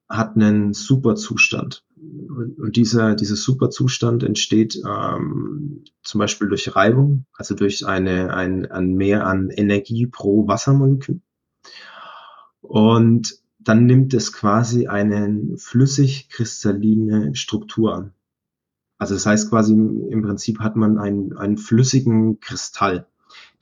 hat 0.10 0.36
einen 0.36 0.74
Superzustand. 0.74 1.84
Und 2.02 2.76
dieser, 2.76 3.16
dieser 3.16 3.36
Superzustand 3.36 4.24
entsteht 4.24 4.82
ähm, 4.88 5.84
zum 6.02 6.20
Beispiel 6.20 6.48
durch 6.48 6.76
Reibung, 6.76 7.26
also 7.34 7.56
durch 7.56 7.86
eine, 7.86 8.34
ein, 8.34 8.72
ein 8.72 8.94
Mehr 8.94 9.26
an 9.28 9.50
Energie 9.50 10.08
pro 10.08 10.48
Wassermolekül. 10.48 11.22
Und 12.62 13.40
dann 13.60 13.86
nimmt 13.86 14.14
es 14.14 14.32
quasi 14.32 14.88
eine 14.88 15.58
flüssig-kristalline 15.58 17.36
Struktur 17.36 17.96
an. 17.96 18.14
Also 18.98 19.14
das 19.14 19.26
heißt 19.26 19.50
quasi 19.50 19.74
im 19.74 20.22
Prinzip 20.22 20.60
hat 20.60 20.76
man 20.76 20.98
einen, 20.98 21.36
einen 21.38 21.58
flüssigen 21.58 22.40
Kristall. 22.40 23.08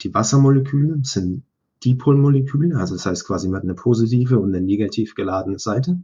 Die 0.01 0.13
Wassermoleküle 0.13 1.00
sind 1.03 1.44
Dipolmoleküle, 1.84 2.77
also 2.77 2.96
das 2.96 3.06
heißt 3.06 3.25
quasi 3.25 3.48
man 3.48 3.58
hat 3.58 3.63
eine 3.63 3.75
positive 3.75 4.39
und 4.39 4.53
eine 4.53 4.65
negativ 4.65 5.13
geladene 5.13 5.60
Seite. 5.60 6.01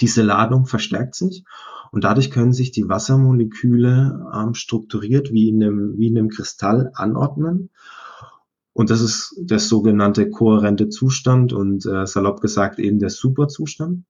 Diese 0.00 0.22
Ladung 0.22 0.66
verstärkt 0.66 1.14
sich 1.14 1.44
und 1.92 2.04
dadurch 2.04 2.30
können 2.30 2.52
sich 2.52 2.72
die 2.72 2.88
Wassermoleküle 2.88 4.30
ähm, 4.34 4.54
strukturiert 4.54 5.30
wie 5.32 5.48
in, 5.48 5.62
einem, 5.62 5.98
wie 5.98 6.08
in 6.08 6.18
einem 6.18 6.28
Kristall 6.28 6.90
anordnen. 6.94 7.70
Und 8.72 8.90
das 8.90 9.00
ist 9.00 9.36
der 9.38 9.60
sogenannte 9.60 10.28
kohärente 10.28 10.88
Zustand 10.88 11.52
und 11.52 11.86
äh, 11.86 12.06
salopp 12.06 12.40
gesagt 12.40 12.80
eben 12.80 12.98
der 12.98 13.10
Superzustand. 13.10 14.04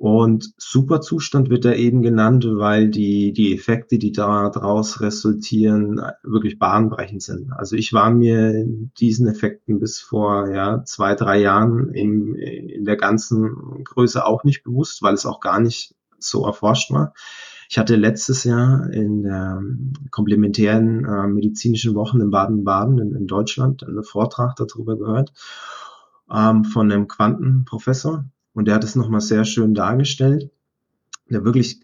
Und 0.00 0.54
Superzustand 0.56 1.50
wird 1.50 1.66
da 1.66 1.74
eben 1.74 2.00
genannt, 2.00 2.46
weil 2.48 2.88
die, 2.88 3.34
die 3.34 3.54
Effekte, 3.54 3.98
die 3.98 4.12
daraus 4.12 5.02
resultieren, 5.02 6.00
wirklich 6.22 6.58
bahnbrechend 6.58 7.22
sind. 7.22 7.52
Also 7.52 7.76
ich 7.76 7.92
war 7.92 8.10
mir 8.10 8.64
diesen 8.98 9.28
Effekten 9.28 9.78
bis 9.78 10.00
vor 10.00 10.48
ja, 10.48 10.82
zwei, 10.84 11.14
drei 11.14 11.42
Jahren 11.42 11.92
in, 11.92 12.34
in 12.34 12.86
der 12.86 12.96
ganzen 12.96 13.84
Größe 13.84 14.24
auch 14.24 14.42
nicht 14.42 14.64
bewusst, 14.64 15.02
weil 15.02 15.12
es 15.12 15.26
auch 15.26 15.38
gar 15.38 15.60
nicht 15.60 15.94
so 16.18 16.46
erforscht 16.46 16.90
war. 16.90 17.12
Ich 17.68 17.76
hatte 17.76 17.96
letztes 17.96 18.44
Jahr 18.44 18.88
in 18.90 19.24
der 19.24 19.62
komplementären 20.10 21.04
äh, 21.04 21.26
medizinischen 21.26 21.94
Wochen 21.94 22.22
in 22.22 22.30
Baden-Baden 22.30 22.98
in, 23.00 23.14
in, 23.14 23.26
Deutschland 23.26 23.86
einen 23.86 24.02
Vortrag 24.02 24.56
darüber 24.56 24.96
gehört 24.96 25.34
ähm, 26.34 26.64
von 26.64 26.90
einem 26.90 27.06
Quantenprofessor, 27.06 28.24
und 28.54 28.66
der 28.66 28.74
hat 28.74 28.84
es 28.84 28.96
nochmal 28.96 29.20
sehr 29.20 29.44
schön 29.44 29.74
dargestellt. 29.74 30.50
Der 31.28 31.44
wirklich 31.44 31.80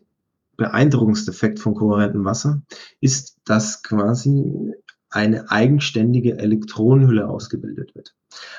beeindruckendste 0.57 1.31
Effekt 1.31 1.61
von 1.61 1.75
kohärentem 1.75 2.25
Wasser 2.25 2.63
ist, 3.01 3.37
dass 3.45 3.83
quasi 3.83 4.75
eine 5.09 5.51
eigenständige 5.51 6.39
Elektronenhülle 6.39 7.29
ausgebildet 7.29 7.95
wird. 7.95 8.15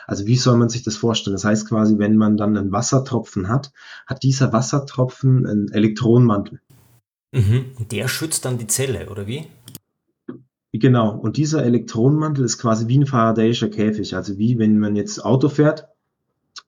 Also 0.06 0.26
wie 0.26 0.38
soll 0.38 0.58
man 0.58 0.70
sich 0.70 0.84
das 0.84 0.96
vorstellen? 0.96 1.36
Das 1.36 1.44
heißt 1.44 1.68
quasi, 1.68 1.98
wenn 1.98 2.16
man 2.16 2.38
dann 2.38 2.58
einen 2.58 2.72
Wassertropfen 2.72 3.50
hat, 3.50 3.72
hat 4.08 4.24
dieser 4.24 4.54
Wassertropfen 4.54 5.46
einen 5.46 5.72
Elektronenmantel. 5.72 6.62
Mhm. 7.32 7.66
Der 7.92 8.08
schützt 8.08 8.46
dann 8.46 8.58
die 8.58 8.68
Zelle, 8.68 9.10
oder 9.10 9.28
wie? 9.28 9.48
Genau. 10.72 11.16
Und 11.16 11.38
dieser 11.38 11.64
Elektronenmantel 11.64 12.46
ist 12.46 12.58
quasi 12.58 12.88
wie 12.88 13.00
ein 13.00 13.06
Faradayischer 13.06 13.70
Käfig. 13.70 14.16
Also 14.16 14.38
wie 14.38 14.58
wenn 14.58 14.80
man 14.80 14.96
jetzt 14.96 15.24
Auto 15.24 15.50
fährt 15.50 15.88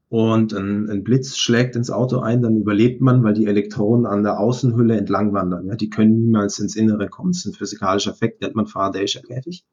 und 0.09 0.53
ein, 0.53 0.89
ein, 0.89 1.03
Blitz 1.03 1.37
schlägt 1.37 1.75
ins 1.75 1.91
Auto 1.91 2.19
ein, 2.19 2.41
dann 2.41 2.57
überlebt 2.57 2.99
man, 2.99 3.23
weil 3.23 3.35
die 3.35 3.45
Elektronen 3.45 4.07
an 4.07 4.23
der 4.23 4.39
Außenhülle 4.39 4.97
entlang 4.97 5.33
wandern. 5.33 5.67
Ja, 5.67 5.75
die 5.75 5.91
können 5.91 6.25
niemals 6.25 6.57
ins 6.57 6.75
Innere 6.75 7.09
kommen. 7.09 7.31
Das 7.31 7.45
ist 7.45 7.45
ein 7.45 7.53
physikalischer 7.53 8.11
Effekt, 8.11 8.41
nennt 8.41 8.55
man 8.55 8.65
Faradayischer 8.65 9.21
Käfig. 9.21 9.65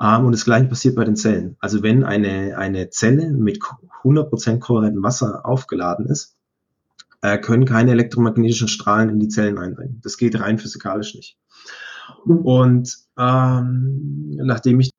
Ähm, 0.00 0.26
und 0.26 0.32
das 0.32 0.44
gleiche 0.44 0.68
passiert 0.68 0.94
bei 0.94 1.04
den 1.04 1.16
Zellen. 1.16 1.56
Also 1.58 1.82
wenn 1.82 2.04
eine, 2.04 2.56
eine 2.56 2.90
Zelle 2.90 3.32
mit 3.32 3.58
100% 4.04 4.60
kohärentem 4.60 5.02
Wasser 5.02 5.44
aufgeladen 5.44 6.06
ist, 6.06 6.36
äh, 7.20 7.36
können 7.38 7.64
keine 7.64 7.90
elektromagnetischen 7.90 8.68
Strahlen 8.68 9.10
in 9.10 9.18
die 9.18 9.28
Zellen 9.28 9.58
eindringen. 9.58 10.00
Das 10.04 10.18
geht 10.18 10.38
rein 10.38 10.60
physikalisch 10.60 11.16
nicht. 11.16 11.36
Und 12.24 12.96
ähm, 13.18 14.36
nachdem 14.36 14.78
ich 14.78 14.90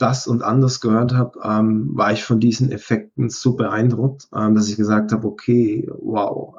das 0.00 0.26
und 0.26 0.42
anders 0.42 0.80
gehört 0.80 1.12
habe, 1.12 1.38
ähm, 1.42 1.90
war 1.94 2.12
ich 2.12 2.24
von 2.24 2.40
diesen 2.40 2.72
Effekten 2.72 3.28
so 3.30 3.54
beeindruckt, 3.54 4.28
ähm, 4.34 4.54
dass 4.54 4.68
ich 4.68 4.76
gesagt 4.76 5.12
habe, 5.12 5.26
okay, 5.26 5.88
wow, 6.00 6.54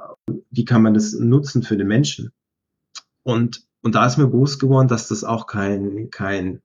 wie 0.50 0.66
kann 0.66 0.84
man 0.84 0.94
das 0.94 1.14
nutzen 1.14 1.64
für 1.64 1.78
den 1.78 1.88
Menschen? 1.88 2.32
Und, 3.24 3.64
und 3.82 3.96
da 3.96 4.06
ist 4.06 4.18
mir 4.18 4.28
bewusst 4.28 4.60
geworden, 4.60 4.88
dass 4.88 5.08
das 5.08 5.24
auch 5.24 5.48
kein, 5.48 6.10
kein 6.12 6.62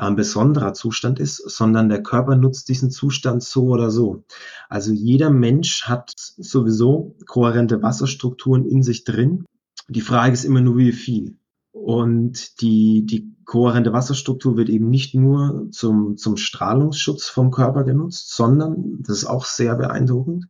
ähm, 0.00 0.16
besonderer 0.16 0.74
Zustand 0.74 1.18
ist, 1.18 1.36
sondern 1.36 1.88
der 1.88 2.02
Körper 2.02 2.36
nutzt 2.36 2.68
diesen 2.68 2.90
Zustand 2.90 3.42
so 3.42 3.66
oder 3.66 3.90
so. 3.90 4.24
Also 4.68 4.92
jeder 4.92 5.30
Mensch 5.30 5.84
hat 5.84 6.12
sowieso 6.16 7.16
kohärente 7.26 7.82
Wasserstrukturen 7.82 8.64
in 8.64 8.82
sich 8.82 9.04
drin. 9.04 9.44
Die 9.88 10.00
Frage 10.00 10.32
ist 10.32 10.44
immer 10.44 10.60
nur, 10.60 10.76
wie 10.76 10.92
viel. 10.92 11.38
Und 11.80 12.60
die, 12.60 13.06
die 13.06 13.34
kohärente 13.44 13.92
Wasserstruktur 13.92 14.56
wird 14.56 14.68
eben 14.68 14.90
nicht 14.90 15.14
nur 15.14 15.68
zum, 15.70 16.16
zum 16.16 16.36
Strahlungsschutz 16.36 17.28
vom 17.28 17.50
Körper 17.50 17.84
genutzt, 17.84 18.34
sondern, 18.34 18.98
das 19.00 19.18
ist 19.18 19.24
auch 19.26 19.44
sehr 19.44 19.74
beeindruckend, 19.76 20.46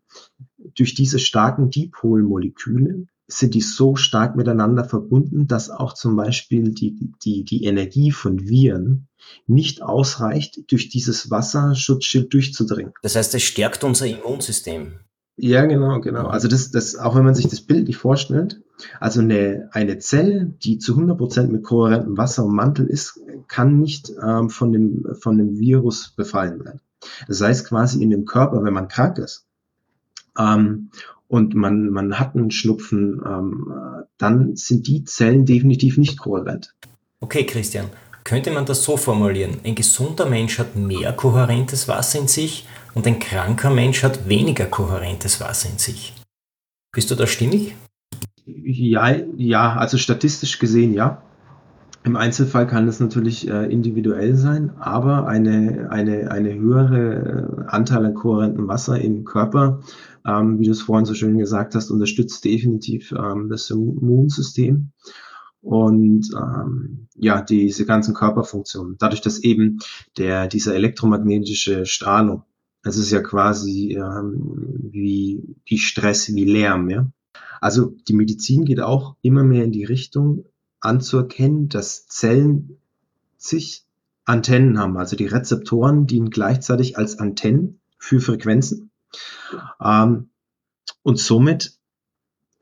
durch 0.74 0.94
diese 0.94 1.18
starken 1.18 1.70
Dipolmoleküle 1.70 3.06
sind 3.28 3.54
die 3.54 3.60
so 3.60 3.94
stark 3.94 4.36
miteinander 4.36 4.84
verbunden, 4.84 5.46
dass 5.46 5.68
auch 5.68 5.92
zum 5.92 6.16
Beispiel 6.16 6.70
die, 6.72 7.12
die, 7.22 7.44
die 7.44 7.64
Energie 7.64 8.10
von 8.10 8.48
Viren 8.48 9.08
nicht 9.46 9.82
ausreicht, 9.82 10.60
durch 10.70 10.88
dieses 10.88 11.30
Wasserschutzschild 11.30 12.32
durchzudringen. 12.32 12.94
Das 13.02 13.16
heißt, 13.16 13.34
es 13.34 13.42
stärkt 13.42 13.84
unser 13.84 14.06
Immunsystem. 14.06 15.00
Ja, 15.36 15.66
genau, 15.66 16.00
genau. 16.00 16.26
Also 16.26 16.48
das, 16.48 16.70
das, 16.70 16.96
auch 16.96 17.14
wenn 17.14 17.24
man 17.24 17.34
sich 17.34 17.46
das 17.46 17.60
Bild 17.60 17.86
nicht 17.86 17.98
vorstellt, 17.98 18.62
also 19.00 19.20
eine, 19.20 19.68
eine 19.72 19.98
Zelle, 19.98 20.46
die 20.46 20.78
zu 20.78 20.96
100% 20.96 21.48
mit 21.48 21.64
kohärentem 21.64 22.16
Wasser 22.16 22.44
ummantel 22.44 22.86
ist, 22.86 23.20
kann 23.48 23.80
nicht 23.80 24.12
ähm, 24.22 24.50
von, 24.50 24.72
dem, 24.72 25.06
von 25.20 25.38
dem 25.38 25.58
Virus 25.58 26.10
befallen 26.10 26.64
werden. 26.64 26.80
Das 27.26 27.40
heißt 27.40 27.68
quasi 27.68 28.02
in 28.02 28.10
dem 28.10 28.24
Körper, 28.24 28.62
wenn 28.64 28.74
man 28.74 28.88
krank 28.88 29.18
ist 29.18 29.46
ähm, 30.38 30.90
und 31.28 31.54
man, 31.54 31.90
man 31.90 32.18
hat 32.18 32.34
einen 32.34 32.50
Schnupfen, 32.50 33.20
ähm, 33.24 33.72
dann 34.18 34.56
sind 34.56 34.86
die 34.86 35.04
Zellen 35.04 35.46
definitiv 35.46 35.98
nicht 35.98 36.18
kohärent. 36.18 36.74
Okay, 37.20 37.44
Christian. 37.44 37.86
Könnte 38.24 38.50
man 38.50 38.66
das 38.66 38.84
so 38.84 38.96
formulieren? 38.96 39.58
Ein 39.64 39.74
gesunder 39.74 40.26
Mensch 40.26 40.58
hat 40.58 40.76
mehr 40.76 41.12
kohärentes 41.14 41.88
Wasser 41.88 42.18
in 42.18 42.28
sich 42.28 42.66
und 42.94 43.06
ein 43.06 43.18
kranker 43.20 43.70
Mensch 43.70 44.02
hat 44.02 44.28
weniger 44.28 44.66
kohärentes 44.66 45.40
Wasser 45.40 45.70
in 45.70 45.78
sich. 45.78 46.14
Bist 46.92 47.10
du 47.10 47.14
da 47.14 47.26
stimmig? 47.26 47.74
Ja, 48.64 49.14
ja, 49.36 49.76
also 49.76 49.98
statistisch 49.98 50.58
gesehen 50.58 50.94
ja. 50.94 51.22
Im 52.04 52.16
Einzelfall 52.16 52.66
kann 52.66 52.86
das 52.86 53.00
natürlich 53.00 53.48
äh, 53.48 53.70
individuell 53.70 54.36
sein, 54.36 54.72
aber 54.78 55.26
eine, 55.26 55.88
eine, 55.90 56.30
eine 56.30 56.54
höhere 56.54 57.66
äh, 57.66 57.66
Anteil 57.66 58.06
an 58.06 58.14
kohärentem 58.14 58.68
Wasser 58.68 59.00
im 59.00 59.24
Körper, 59.24 59.80
ähm, 60.24 60.58
wie 60.58 60.66
du 60.66 60.70
es 60.70 60.80
vorhin 60.80 61.04
so 61.04 61.14
schön 61.14 61.36
gesagt 61.36 61.74
hast, 61.74 61.90
unterstützt 61.90 62.44
definitiv 62.44 63.12
ähm, 63.12 63.48
das 63.50 63.68
Immunsystem 63.68 64.92
und 65.60 66.30
ähm, 66.34 67.08
ja, 67.16 67.42
diese 67.42 67.84
ganzen 67.84 68.14
Körperfunktionen. 68.14 68.96
Dadurch, 68.98 69.20
dass 69.20 69.40
eben 69.40 69.78
der, 70.16 70.46
diese 70.46 70.74
elektromagnetische 70.74 71.84
Strahlung 71.84 72.44
das 72.82 72.96
ist 72.96 73.10
ja 73.10 73.20
quasi 73.20 73.96
ähm, 73.96 74.90
wie, 74.90 75.56
wie 75.66 75.78
Stress, 75.78 76.34
wie 76.34 76.44
Lärm, 76.44 76.90
ja. 76.90 77.10
Also 77.60 77.94
die 78.08 78.14
Medizin 78.14 78.64
geht 78.64 78.80
auch 78.80 79.16
immer 79.22 79.44
mehr 79.44 79.64
in 79.64 79.72
die 79.72 79.84
Richtung 79.84 80.44
anzuerkennen, 80.80 81.68
dass 81.68 82.06
Zellen 82.06 82.78
sich 83.36 83.84
Antennen 84.24 84.78
haben, 84.78 84.98
also 84.98 85.16
die 85.16 85.26
Rezeptoren 85.26 86.06
dienen 86.06 86.28
gleichzeitig 86.28 86.98
als 86.98 87.18
Antennen 87.18 87.80
für 87.98 88.20
Frequenzen. 88.20 88.90
Ähm, 89.82 90.28
und 91.02 91.18
somit 91.18 91.78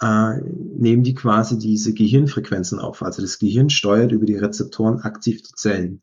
äh, 0.01 0.41
nehmen 0.41 1.03
die 1.03 1.15
quasi 1.15 1.59
diese 1.59 1.93
Gehirnfrequenzen 1.93 2.79
auf. 2.79 3.03
Also 3.03 3.23
das 3.23 3.39
Gehirn 3.39 3.71
steuert 3.71 4.13
über 4.13 4.27
die 4.27 4.37
Rezeptoren 4.37 5.01
aktiv 5.01 5.43
die 5.43 5.55
Zellen. 5.55 6.03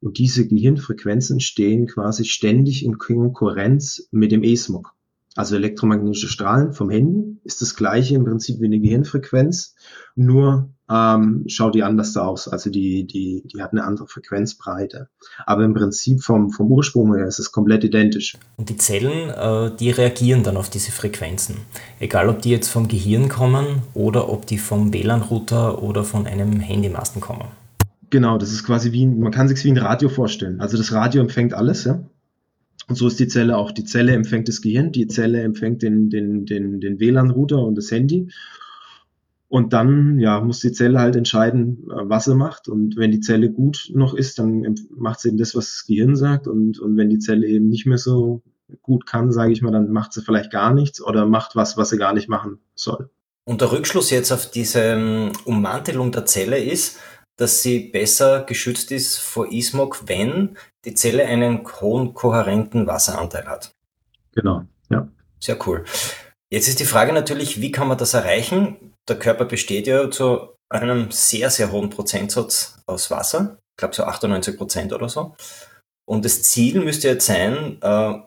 Und 0.00 0.18
diese 0.18 0.46
Gehirnfrequenzen 0.46 1.40
stehen 1.40 1.86
quasi 1.86 2.24
ständig 2.24 2.84
in 2.84 2.98
Konkurrenz 2.98 4.08
mit 4.10 4.32
dem 4.32 4.42
E-Smog. 4.42 4.94
Also 5.34 5.56
elektromagnetische 5.56 6.28
Strahlen 6.28 6.72
vom 6.72 6.90
Handy 6.90 7.38
ist 7.44 7.62
das 7.62 7.74
gleiche 7.74 8.14
im 8.14 8.24
Prinzip 8.24 8.60
wie 8.60 8.66
eine 8.66 8.80
Gehirnfrequenz, 8.80 9.74
nur 10.14 10.70
ähm, 10.90 11.44
schaut 11.46 11.74
die 11.74 11.82
anders 11.82 12.16
aus. 12.16 12.48
Also 12.48 12.68
die, 12.68 13.06
die, 13.06 13.42
die 13.46 13.62
hat 13.62 13.72
eine 13.72 13.84
andere 13.84 14.06
Frequenzbreite. 14.06 15.08
Aber 15.46 15.64
im 15.64 15.72
Prinzip 15.72 16.22
vom, 16.22 16.50
vom 16.50 16.70
Ursprung 16.70 17.14
her 17.14 17.26
ist 17.26 17.38
es 17.38 17.50
komplett 17.50 17.84
identisch. 17.84 18.36
Und 18.56 18.68
die 18.68 18.76
Zellen, 18.76 19.30
äh, 19.30 19.74
die 19.74 19.90
reagieren 19.90 20.42
dann 20.42 20.58
auf 20.58 20.68
diese 20.68 20.92
Frequenzen. 20.92 21.56
Egal, 21.98 22.28
ob 22.28 22.42
die 22.42 22.50
jetzt 22.50 22.68
vom 22.68 22.88
Gehirn 22.88 23.28
kommen 23.28 23.82
oder 23.94 24.28
ob 24.28 24.46
die 24.46 24.58
vom 24.58 24.92
WLAN-Router 24.92 25.82
oder 25.82 26.04
von 26.04 26.26
einem 26.26 26.60
Handymasten 26.60 27.22
kommen. 27.22 27.46
Genau, 28.10 28.36
das 28.36 28.52
ist 28.52 28.64
quasi 28.64 28.92
wie, 28.92 29.06
man 29.06 29.32
kann 29.32 29.48
sich 29.48 29.64
wie 29.64 29.70
ein 29.70 29.78
Radio 29.78 30.10
vorstellen. 30.10 30.60
Also 30.60 30.76
das 30.76 30.92
Radio 30.92 31.22
empfängt 31.22 31.54
alles, 31.54 31.84
ja. 31.84 32.00
Und 32.92 32.96
so 32.96 33.06
ist 33.06 33.18
die 33.18 33.26
Zelle 33.26 33.56
auch. 33.56 33.70
Die 33.70 33.84
Zelle 33.84 34.12
empfängt 34.12 34.48
das 34.48 34.60
Gehirn, 34.60 34.92
die 34.92 35.06
Zelle 35.06 35.40
empfängt 35.40 35.80
den, 35.80 36.10
den, 36.10 36.44
den, 36.44 36.78
den 36.78 37.00
WLAN-Router 37.00 37.64
und 37.64 37.74
das 37.74 37.90
Handy. 37.90 38.28
Und 39.48 39.72
dann 39.72 40.18
ja, 40.18 40.42
muss 40.42 40.60
die 40.60 40.72
Zelle 40.72 41.00
halt 41.00 41.16
entscheiden, 41.16 41.84
äh, 41.90 42.02
was 42.02 42.26
sie 42.26 42.34
macht. 42.34 42.68
Und 42.68 42.98
wenn 42.98 43.10
die 43.10 43.20
Zelle 43.20 43.50
gut 43.50 43.90
noch 43.94 44.12
ist, 44.12 44.38
dann 44.38 44.74
macht 44.94 45.20
sie 45.20 45.28
eben 45.28 45.38
das, 45.38 45.54
was 45.54 45.70
das 45.70 45.86
Gehirn 45.86 46.16
sagt. 46.16 46.46
Und, 46.46 46.80
und 46.80 46.98
wenn 46.98 47.08
die 47.08 47.18
Zelle 47.18 47.46
eben 47.46 47.70
nicht 47.70 47.86
mehr 47.86 47.96
so 47.96 48.42
gut 48.82 49.06
kann, 49.06 49.32
sage 49.32 49.52
ich 49.52 49.62
mal, 49.62 49.72
dann 49.72 49.90
macht 49.90 50.12
sie 50.12 50.20
vielleicht 50.20 50.50
gar 50.50 50.74
nichts 50.74 51.02
oder 51.02 51.24
macht 51.24 51.56
was, 51.56 51.78
was 51.78 51.88
sie 51.88 51.96
gar 51.96 52.12
nicht 52.12 52.28
machen 52.28 52.58
soll. 52.74 53.08
Und 53.44 53.62
der 53.62 53.72
Rückschluss 53.72 54.10
jetzt 54.10 54.32
auf 54.32 54.50
diese 54.50 54.80
ähm, 54.80 55.32
Ummantelung 55.46 56.12
der 56.12 56.26
Zelle 56.26 56.62
ist, 56.62 56.98
dass 57.42 57.62
sie 57.62 57.80
besser 57.80 58.44
geschützt 58.44 58.90
ist 58.92 59.18
vor 59.18 59.52
Ismog, 59.52 60.04
wenn 60.06 60.56
die 60.84 60.94
Zelle 60.94 61.26
einen 61.26 61.66
hohen 61.80 62.14
kohärenten 62.14 62.86
Wasseranteil 62.86 63.46
hat. 63.46 63.74
Genau, 64.32 64.64
ja. 64.88 65.08
Sehr 65.40 65.58
cool. 65.66 65.84
Jetzt 66.50 66.68
ist 66.68 66.80
die 66.80 66.84
Frage 66.84 67.12
natürlich, 67.12 67.60
wie 67.60 67.72
kann 67.72 67.88
man 67.88 67.98
das 67.98 68.14
erreichen? 68.14 68.92
der 69.08 69.18
Körper 69.18 69.44
besteht 69.44 69.86
ja 69.86 70.10
zu 70.10 70.54
einem 70.68 71.10
sehr, 71.10 71.50
sehr 71.50 71.72
hohen 71.72 71.90
Prozentsatz 71.90 72.80
aus 72.86 73.10
Wasser. 73.10 73.58
Ich 73.72 73.78
glaube 73.78 73.94
so 73.94 74.04
98 74.04 74.56
Prozent 74.56 74.92
oder 74.92 75.08
so. 75.08 75.34
Und 76.08 76.24
das 76.24 76.42
Ziel 76.42 76.80
müsste 76.80 77.08
jetzt 77.08 77.26
sein, 77.26 77.78
äh, 77.80 78.20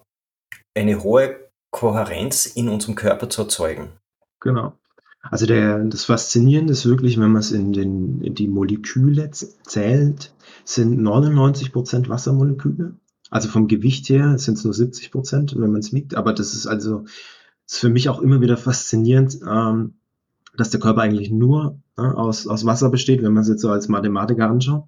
eine 0.78 1.04
hohe 1.04 1.50
Kohärenz 1.72 2.46
in 2.46 2.70
unserem 2.70 2.96
Körper 2.96 3.30
zu 3.30 3.44
erzeugen. 3.44 3.98
Genau. 4.42 4.74
Also 5.32 5.46
der, 5.46 5.84
das 5.86 6.06
Faszinierende 6.06 6.74
ist 6.74 6.86
wirklich, 6.86 7.20
wenn 7.20 7.32
man 7.32 7.40
es 7.40 7.52
in, 7.52 7.74
den, 7.74 8.22
in 8.22 8.36
die 8.36 8.48
Moleküle 8.48 9.32
zählt, 9.32 10.34
sind 10.64 11.02
99 11.02 11.72
Prozent 11.72 12.10
Wassermoleküle. 12.10 12.96
Also 13.32 13.50
vom 13.50 13.68
Gewicht 13.68 14.08
her 14.10 14.38
sind 14.38 14.58
es 14.58 14.64
nur 14.64 14.74
70 14.74 15.12
Prozent, 15.12 15.56
wenn 15.58 15.72
man 15.72 15.80
es 15.80 15.94
wiegt. 15.94 16.16
Aber 16.16 16.34
das 16.34 16.54
ist 16.54 16.68
also 16.68 17.06
ist 17.66 17.80
für 17.80 17.90
mich 17.90 18.10
auch 18.10 18.22
immer 18.22 18.42
wieder 18.42 18.58
faszinierend, 18.58 19.40
ähm, 19.50 19.96
dass 20.56 20.70
der 20.70 20.80
Körper 20.80 21.02
eigentlich 21.02 21.32
nur 21.32 21.82
ne, 21.98 22.16
aus, 22.16 22.48
aus 22.48 22.66
Wasser 22.66 22.90
besteht, 22.90 23.24
wenn 23.24 23.34
man 23.34 23.42
es 23.42 23.50
jetzt 23.50 23.62
so 23.62 23.70
als 23.70 23.88
Mathematiker 23.88 24.50
anschaut. 24.50 24.86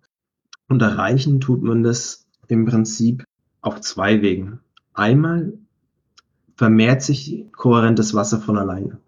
Und 0.69 0.81
erreichen 0.81 1.39
tut 1.39 1.63
man 1.63 1.81
das 1.81 2.27
im 2.47 2.65
Prinzip 2.65 3.23
auf 3.61 3.81
zwei 3.81 4.21
Wegen. 4.21 4.59
Einmal 4.93 5.53
vermehrt 6.55 7.01
sich 7.01 7.45
kohärentes 7.51 8.13
Wasser 8.13 8.39
von 8.39 8.57
alleine. 8.57 8.99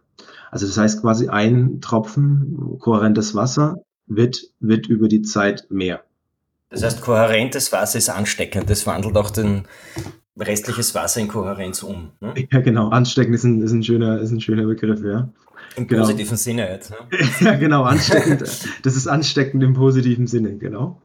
Also 0.51 0.67
das 0.67 0.77
heißt 0.77 1.01
quasi 1.01 1.29
ein 1.29 1.81
Tropfen 1.81 2.77
kohärentes 2.79 3.35
Wasser 3.35 3.83
wird, 4.07 4.41
wird 4.59 4.87
über 4.87 5.07
die 5.07 5.21
Zeit 5.21 5.67
mehr. 5.69 6.03
Das 6.69 6.83
heißt, 6.83 7.01
kohärentes 7.01 7.71
Wasser 7.71 7.97
ist 7.97 8.09
ansteckend. 8.09 8.69
Das 8.69 8.85
wandelt 8.85 9.17
auch 9.17 9.31
den 9.31 9.63
restliches 10.37 10.95
Wasser 10.95 11.19
in 11.19 11.27
Kohärenz 11.27 11.83
um. 11.83 12.11
Ne? 12.21 12.33
Ja, 12.51 12.61
genau. 12.61 12.89
Ansteckend 12.89 13.35
ist 13.35 13.43
ein, 13.43 13.61
ist 13.61 13.71
ein, 13.71 13.83
schöner, 13.83 14.19
ist 14.19 14.31
ein 14.31 14.41
schöner 14.41 14.65
Begriff, 14.65 15.03
ja. 15.03 15.29
Im 15.75 15.87
genau. 15.87 16.01
positiven 16.01 16.37
Sinne 16.37 16.69
jetzt. 16.69 16.91
Ne? 16.91 16.97
ja, 17.41 17.55
genau, 17.55 17.83
ansteckend. 17.83 18.41
das 18.41 18.95
ist 18.95 19.07
ansteckend 19.07 19.63
im 19.63 19.73
positiven 19.73 20.27
Sinne, 20.27 20.57
genau. 20.57 21.01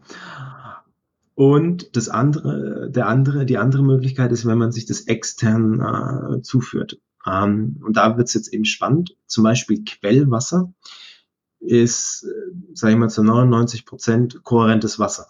Und 1.34 1.96
das 1.96 2.08
andere, 2.08 2.90
der 2.90 3.08
andere, 3.08 3.44
die 3.44 3.58
andere 3.58 3.82
Möglichkeit 3.82 4.30
ist, 4.30 4.46
wenn 4.46 4.58
man 4.58 4.70
sich 4.70 4.86
das 4.86 5.02
extern 5.02 5.80
äh, 5.80 6.42
zuführt. 6.42 7.00
Ähm, 7.26 7.80
und 7.84 7.96
da 7.96 8.16
wird 8.16 8.28
es 8.28 8.34
jetzt 8.34 8.52
eben 8.52 8.64
spannend. 8.64 9.16
Zum 9.26 9.44
Beispiel 9.44 9.84
Quellwasser 9.84 10.72
ist, 11.60 12.24
äh, 12.24 12.74
sage 12.74 12.92
ich 12.92 12.98
mal, 12.98 13.08
zu 13.08 13.22
99 13.22 13.86
Prozent 13.86 14.42
kohärentes 14.42 14.98
Wasser. 14.98 15.28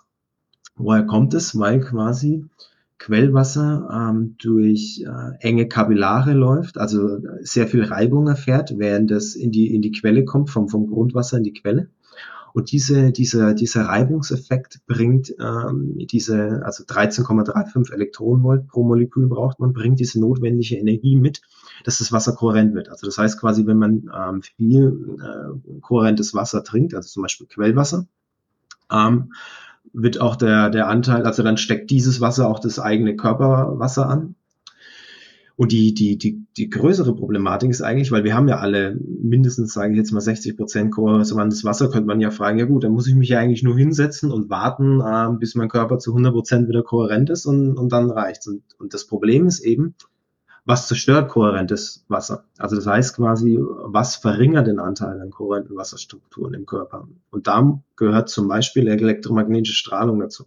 Woher 0.77 1.05
kommt 1.05 1.35
es? 1.35 1.59
Weil 1.59 1.81
quasi 1.81 2.45
Quellwasser 2.99 3.89
ähm, 3.93 4.37
durch 4.39 5.05
äh, 5.07 5.37
enge 5.41 5.69
Kapillare 5.69 6.33
läuft, 6.33 6.79
also 6.79 7.19
sehr 7.41 7.69
viel 7.69 7.85
Reibung 7.85 8.29
erfährt, 8.29 8.79
während 8.79 9.11
es 9.11 9.37
in 9.37 9.53
die, 9.53 9.75
in 9.75 9.83
die 9.83 9.93
Quelle 9.93 10.25
kommt, 10.25 10.51
vom, 10.51 10.69
vom 10.69 10.87
Grundwasser 10.87 11.37
in 11.37 11.45
die 11.45 11.53
Quelle. 11.53 11.91
Und 12.55 12.71
diese, 12.71 13.11
dieser, 13.11 13.53
dieser 13.53 13.87
Reibungseffekt 13.87 14.87
bringt 14.87 15.35
ähm, 15.41 15.99
diese, 16.11 16.63
also 16.65 16.85
13,35 16.85 17.93
Elektronenvolt 17.93 18.69
pro 18.69 18.85
Molekül 18.85 19.27
braucht 19.27 19.59
man, 19.59 19.73
bringt 19.73 19.99
diese 19.99 20.21
notwendige 20.21 20.77
Energie 20.77 21.17
mit, 21.17 21.43
dass 21.83 21.99
das 21.99 22.13
Wasser 22.13 22.35
kohärent 22.35 22.75
wird. 22.75 22.89
Also 22.89 23.07
das 23.07 23.19
heißt 23.19 23.41
quasi, 23.41 23.67
wenn 23.67 23.79
man 23.79 24.11
ähm, 24.17 24.43
viel 24.43 25.19
äh, 25.21 25.81
kohärentes 25.81 26.35
Wasser 26.35 26.63
trinkt, 26.63 26.95
also 26.95 27.09
zum 27.09 27.23
Beispiel 27.23 27.47
Quellwasser, 27.47 28.07
ähm, 28.93 29.33
wird 29.93 30.21
auch 30.21 30.37
der, 30.37 30.71
der 30.71 30.89
Anteil, 30.89 31.25
also 31.25 31.43
dann 31.43 31.57
steckt 31.57 31.91
dieses 31.91 32.21
Wasser 32.21 32.49
auch 32.49 32.59
das 32.59 32.79
eigene 32.79 33.17
Körperwasser 33.17 34.09
an. 34.09 34.35
Und 35.57 35.71
die, 35.71 35.95
die, 35.95 36.19
die, 36.19 36.45
die 36.57 36.69
größere 36.69 37.15
Problematik 37.15 37.71
ist 37.71 37.81
eigentlich, 37.81 38.11
weil 38.11 38.25
wir 38.25 38.35
haben 38.35 38.49
ja 38.49 38.59
alle 38.59 38.97
mindestens, 38.97 39.73
sage 39.73 39.93
ich 39.93 39.99
jetzt 39.99 40.11
mal, 40.11 40.21
60 40.21 40.57
Prozent 40.57 40.91
kohärentes 40.91 41.65
Wasser, 41.65 41.91
könnte 41.91 42.09
man 42.09 42.21
ja 42.21 42.33
fragen, 42.33 42.59
ja 42.59 42.65
gut, 42.65 42.83
dann 42.83 42.91
muss 42.91 43.07
ich 43.07 43.15
mich 43.15 43.29
ja 43.29 43.39
eigentlich 43.39 43.63
nur 43.63 43.77
hinsetzen 43.77 44.33
und 44.33 44.51
warten, 44.51 45.01
äh, 45.01 45.39
bis 45.39 45.55
mein 45.55 45.69
Körper 45.69 45.99
zu 45.99 46.11
100 46.11 46.33
Prozent 46.33 46.69
wieder 46.69 46.83
kohärent 46.83 47.31
ist 47.31 47.47
und, 47.47 47.77
und 47.77 47.93
dann 47.93 48.11
reicht's. 48.11 48.49
Und, 48.49 48.63
und 48.79 48.95
das 48.95 49.07
Problem 49.07 49.47
ist 49.47 49.61
eben, 49.61 49.95
was 50.65 50.89
zerstört 50.89 51.29
kohärentes 51.29 52.05
Wasser? 52.09 52.45
Also 52.59 52.77
das 52.77 52.87
heißt 52.87 53.17
quasi, 53.17 53.59
was 53.61 54.17
verringert 54.17 54.67
den 54.67 54.79
Anteil 54.79 55.21
an 55.21 55.31
kohärenten 55.31 55.77
Wasserstrukturen 55.77 56.55
im 56.55 56.67
Körper? 56.67 57.07
Und 57.31 57.47
da 57.47 57.81
gehört 57.97 58.29
zum 58.31 58.49
Beispiel 58.49 58.89
elektromagnetische 58.89 59.77
Strahlung 59.77 60.21
dazu. 60.21 60.47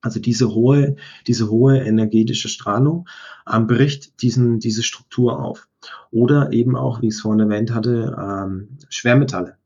Also 0.00 0.20
diese 0.20 0.54
hohe, 0.54 0.96
diese 1.26 1.50
hohe 1.50 1.80
energetische 1.80 2.48
Strahlung 2.48 3.08
ähm, 3.50 3.66
bricht 3.66 4.22
diesen, 4.22 4.60
diese 4.60 4.82
Struktur 4.82 5.40
auf. 5.42 5.68
Oder 6.10 6.52
eben 6.52 6.76
auch, 6.76 7.00
wie 7.00 7.08
ich 7.08 7.14
es 7.14 7.20
vorhin 7.20 7.40
erwähnt 7.40 7.72
hatte, 7.72 8.16
ähm, 8.18 8.78
Schwermetalle. 8.88 9.56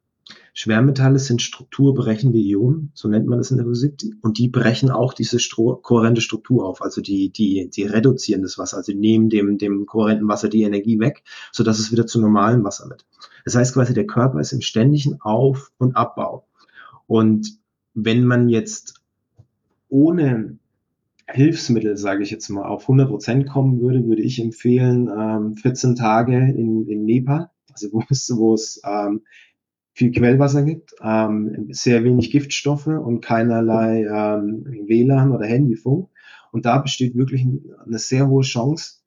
Schwermetalle 0.61 1.19
sind 1.19 1.41
strukturbrechende 1.41 2.39
Ionen, 2.39 2.91
so 2.93 3.09
nennt 3.09 3.27
man 3.27 3.39
das 3.39 3.51
in 3.51 3.57
der 3.57 3.65
Physik, 3.65 3.95
und 4.21 4.37
die 4.37 4.49
brechen 4.49 4.91
auch 4.91 5.15
diese 5.15 5.39
Stro 5.39 5.77
kohärente 5.77 6.21
Struktur 6.21 6.69
auf, 6.69 6.83
also 6.83 7.01
die, 7.01 7.31
die, 7.31 7.71
die 7.71 7.85
reduzieren 7.85 8.43
das 8.43 8.59
Wasser, 8.59 8.77
also 8.77 8.93
nehmen 8.93 9.31
dem, 9.31 9.57
dem 9.57 9.87
kohärenten 9.87 10.29
Wasser 10.29 10.51
die 10.51 10.65
Energie 10.65 11.01
weg, 11.01 11.23
sodass 11.51 11.79
es 11.79 11.93
wieder 11.93 12.07
zu 12.07 12.21
normalem 12.21 12.63
Wasser 12.63 12.91
wird. 12.91 13.07
Das 13.47 13.55
heißt 13.55 13.73
quasi, 13.73 13.95
der 13.95 14.07
Körper 14.07 14.39
ist 14.39 14.53
im 14.53 14.61
ständigen 14.61 15.19
Auf- 15.23 15.73
und 15.79 15.97
Abbau. 15.97 16.47
Und 17.07 17.59
wenn 17.95 18.27
man 18.27 18.51
jetzt 18.51 19.01
ohne 19.89 20.59
Hilfsmittel, 21.27 21.97
sage 21.97 22.23
ich 22.23 22.31
jetzt 22.31 22.51
mal, 22.51 22.67
auf 22.67 22.83
100 22.83 23.09
Prozent 23.09 23.49
kommen 23.49 23.81
würde, 23.81 24.05
würde 24.05 24.21
ich 24.21 24.39
empfehlen, 24.39 25.09
ähm, 25.09 25.55
14 25.57 25.97
Tage 25.97 26.37
in, 26.37 26.87
in 26.87 27.07
Nepal, 27.07 27.49
also 27.73 27.89
wo 27.93 28.03
es, 28.11 28.31
wo 28.37 28.53
es 28.53 28.83
ähm, 28.85 29.23
viel 30.01 30.13
Quellwasser 30.13 30.63
gibt, 30.63 30.95
ähm, 31.03 31.69
sehr 31.73 32.03
wenig 32.05 32.31
Giftstoffe 32.31 32.87
und 32.87 33.21
keinerlei 33.21 34.05
ähm, 34.05 34.65
WLAN 34.87 35.31
oder 35.31 35.45
Handyfunk. 35.45 36.09
Und 36.53 36.65
da 36.65 36.79
besteht 36.79 37.15
wirklich 37.17 37.47
eine 37.85 37.99
sehr 37.99 38.27
hohe 38.27 38.43
Chance, 38.43 39.03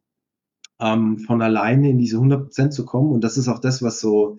ähm, 0.80 1.18
von 1.18 1.42
alleine 1.42 1.90
in 1.90 1.98
diese 1.98 2.18
100% 2.18 2.70
zu 2.70 2.86
kommen. 2.86 3.12
Und 3.12 3.24
das 3.24 3.38
ist 3.38 3.48
auch 3.48 3.58
das, 3.58 3.82
was 3.82 4.00
so, 4.00 4.38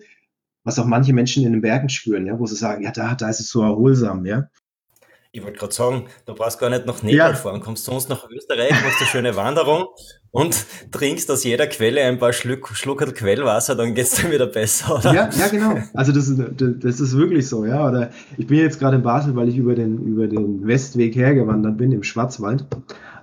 was 0.63 0.79
auch 0.79 0.85
manche 0.85 1.11
Menschen 1.11 1.43
in 1.43 1.51
den 1.51 1.61
Bergen 1.61 1.89
spüren, 1.89 2.25
ja, 2.25 2.39
wo 2.39 2.45
sie 2.45 2.55
sagen, 2.55 2.83
ja, 2.83 2.91
da, 2.91 3.15
da 3.15 3.29
ist 3.29 3.41
es 3.41 3.49
so 3.49 3.61
erholsam, 3.61 4.25
ja. 4.25 4.47
Ich 5.35 5.43
wollte 5.43 5.59
gerade 5.59 5.73
sagen, 5.73 6.05
du 6.25 6.33
brauchst 6.33 6.59
gar 6.59 6.69
nicht 6.69 6.85
nach 6.85 7.03
Nepal 7.03 7.31
ja. 7.31 7.33
fahren, 7.33 7.59
kommst 7.59 7.83
zu 7.83 7.91
uns 7.91 8.07
nach 8.07 8.29
Österreich, 8.29 8.71
machst 8.71 9.01
eine 9.01 9.09
schöne 9.09 9.35
Wanderung 9.35 9.87
und 10.31 10.65
trinkst 10.91 11.29
aus 11.29 11.43
jeder 11.43 11.67
Quelle 11.67 12.03
ein 12.03 12.19
paar 12.19 12.31
Schluck, 12.31 12.69
Schluckerl 12.69 13.11
Quellwasser, 13.11 13.75
dann 13.75 13.93
geht's 13.95 14.15
dir 14.15 14.31
wieder 14.31 14.47
besser, 14.47 14.95
oder? 14.95 15.13
Ja, 15.13 15.29
ja, 15.37 15.47
genau. 15.49 15.77
Also 15.93 16.13
das 16.13 16.29
ist, 16.29 16.39
das 16.57 17.01
ist 17.01 17.17
wirklich 17.17 17.49
so, 17.49 17.65
ja. 17.65 17.85
Oder 17.85 18.11
ich 18.37 18.47
bin 18.47 18.59
jetzt 18.59 18.79
gerade 18.79 18.95
in 18.95 19.03
Basel, 19.03 19.35
weil 19.35 19.49
ich 19.49 19.57
über 19.57 19.75
den, 19.75 20.05
über 20.05 20.27
den 20.27 20.65
Westweg 20.65 21.13
hergewandert 21.17 21.77
bin, 21.77 21.91
im 21.91 22.03
Schwarzwald. 22.03 22.65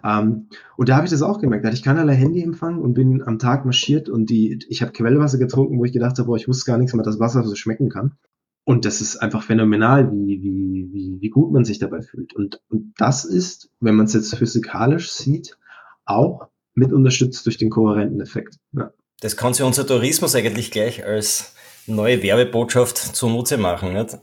Ähm, 0.05 0.49
und 0.77 0.91
da 0.91 0.97
habe 0.97 1.07
ich 1.07 1.13
das 1.13 1.23
auch 1.23 1.41
gemerkt. 1.41 1.65
Da 1.65 1.69
hatte 1.69 1.79
ich 1.79 1.83
keinerlei 1.83 2.15
Handyempfang 2.15 2.79
und 2.79 2.93
bin 2.93 3.23
am 3.23 3.39
Tag 3.39 3.65
marschiert 3.65 4.11
und 4.11 4.29
die, 4.29 4.59
ich 4.69 4.83
habe 4.83 4.93
Quellwasser 4.93 5.39
getrunken, 5.39 5.79
wo 5.79 5.87
ich 5.87 5.93
gedacht 5.93 6.19
habe, 6.19 6.27
boah, 6.27 6.37
ich 6.37 6.47
wusste 6.47 6.71
gar 6.71 6.77
nichts 6.77 6.93
mehr, 6.93 7.05
dass 7.05 7.21
Wasser 7.21 7.43
so 7.43 7.55
schmecken 7.55 7.89
kann. 7.89 8.19
Und 8.65 8.85
das 8.85 9.01
ist 9.01 9.17
einfach 9.17 9.43
phänomenal, 9.43 10.13
wie, 10.13 10.41
wie, 10.43 10.89
wie, 10.93 11.21
wie 11.21 11.31
gut 11.31 11.53
man 11.53 11.65
sich 11.65 11.79
dabei 11.79 12.01
fühlt. 12.01 12.35
Und, 12.35 12.61
und 12.69 12.95
das 12.97 13.25
ist, 13.25 13.71
wenn 13.81 13.97
man 13.97 14.07
es 14.07 14.15
jetzt 14.15 14.35
physikalisch 14.37 15.11
sieht, 15.11 15.57
auch 16.05 16.49
mit 16.75 16.93
unterstützt 16.93 17.45
durch 17.47 17.59
den 17.59 17.71
kohärenten 17.71 18.21
Effekt. 18.21 18.57
Ja. 18.73 18.93
Das 19.21 19.37
kann 19.37 19.55
sich 19.55 19.65
unser 19.65 19.87
Tourismus 19.87 20.35
eigentlich 20.35 20.71
gleich 20.71 21.05
als 21.05 21.55
neue 21.87 22.23
Werbebotschaft 22.23 22.99
zunutze 22.99 23.57
machen. 23.57 23.93
Nicht? 23.93 24.19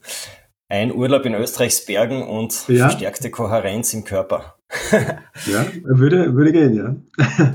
ein 0.69 0.93
Urlaub 0.93 1.25
in 1.25 1.33
Österreichs 1.33 1.83
Bergen 1.85 2.21
und 2.21 2.67
ja. 2.67 2.87
verstärkte 2.87 3.31
Kohärenz 3.31 3.93
im 3.93 4.03
Körper. 4.03 4.55
ja, 4.91 5.65
würde, 5.83 6.35
würde 6.35 6.51
gehen, 6.51 6.75
ja. 6.75 6.95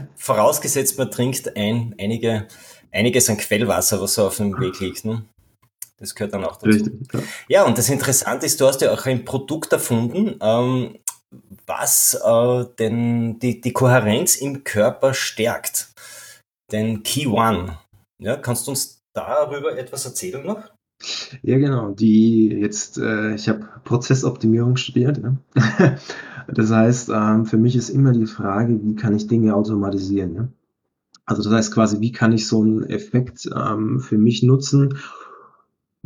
Vorausgesetzt, 0.16 0.98
man 0.98 1.12
trinkt 1.12 1.56
ein, 1.56 1.94
einige, 1.98 2.48
einiges 2.90 3.30
an 3.30 3.36
Quellwasser, 3.36 4.00
was 4.00 4.14
so 4.14 4.26
auf 4.26 4.36
dem 4.36 4.58
Weg 4.58 4.80
liegt. 4.80 5.04
Ne? 5.04 5.24
Das 6.04 6.14
gehört 6.14 6.34
dann 6.34 6.44
auch 6.44 6.56
dazu. 6.56 6.66
Richtig, 6.66 6.92
ja. 7.12 7.20
ja, 7.48 7.64
und 7.64 7.78
das 7.78 7.88
Interessante 7.88 8.44
ist, 8.44 8.60
du 8.60 8.66
hast 8.66 8.82
ja 8.82 8.92
auch 8.92 9.06
ein 9.06 9.24
Produkt 9.24 9.72
erfunden, 9.72 10.36
ähm, 10.42 10.98
was 11.66 12.20
äh, 12.22 12.64
denn 12.78 13.38
die, 13.38 13.62
die 13.62 13.72
Kohärenz 13.72 14.36
im 14.36 14.64
Körper 14.64 15.14
stärkt. 15.14 15.88
Den 16.70 17.02
Key 17.02 17.26
One. 17.26 17.78
Ja, 18.18 18.36
kannst 18.36 18.66
du 18.66 18.72
uns 18.72 19.02
darüber 19.14 19.78
etwas 19.78 20.04
erzählen 20.04 20.44
noch? 20.44 20.62
Ja, 21.42 21.56
genau. 21.56 21.92
Die 21.92 22.48
jetzt, 22.48 22.98
äh, 22.98 23.34
ich 23.34 23.48
habe 23.48 23.66
Prozessoptimierung 23.84 24.76
studiert. 24.76 25.22
Ja? 25.22 25.96
das 26.48 26.70
heißt, 26.70 27.08
ähm, 27.08 27.46
für 27.46 27.56
mich 27.56 27.76
ist 27.76 27.88
immer 27.88 28.12
die 28.12 28.26
Frage, 28.26 28.78
wie 28.82 28.94
kann 28.94 29.16
ich 29.16 29.26
Dinge 29.26 29.54
automatisieren? 29.54 30.34
Ja? 30.34 30.48
Also 31.24 31.42
das 31.42 31.52
heißt 31.52 31.74
quasi, 31.74 32.00
wie 32.00 32.12
kann 32.12 32.32
ich 32.32 32.46
so 32.46 32.60
einen 32.60 32.84
Effekt 32.84 33.48
ähm, 33.54 34.00
für 34.00 34.18
mich 34.18 34.42
nutzen, 34.42 34.98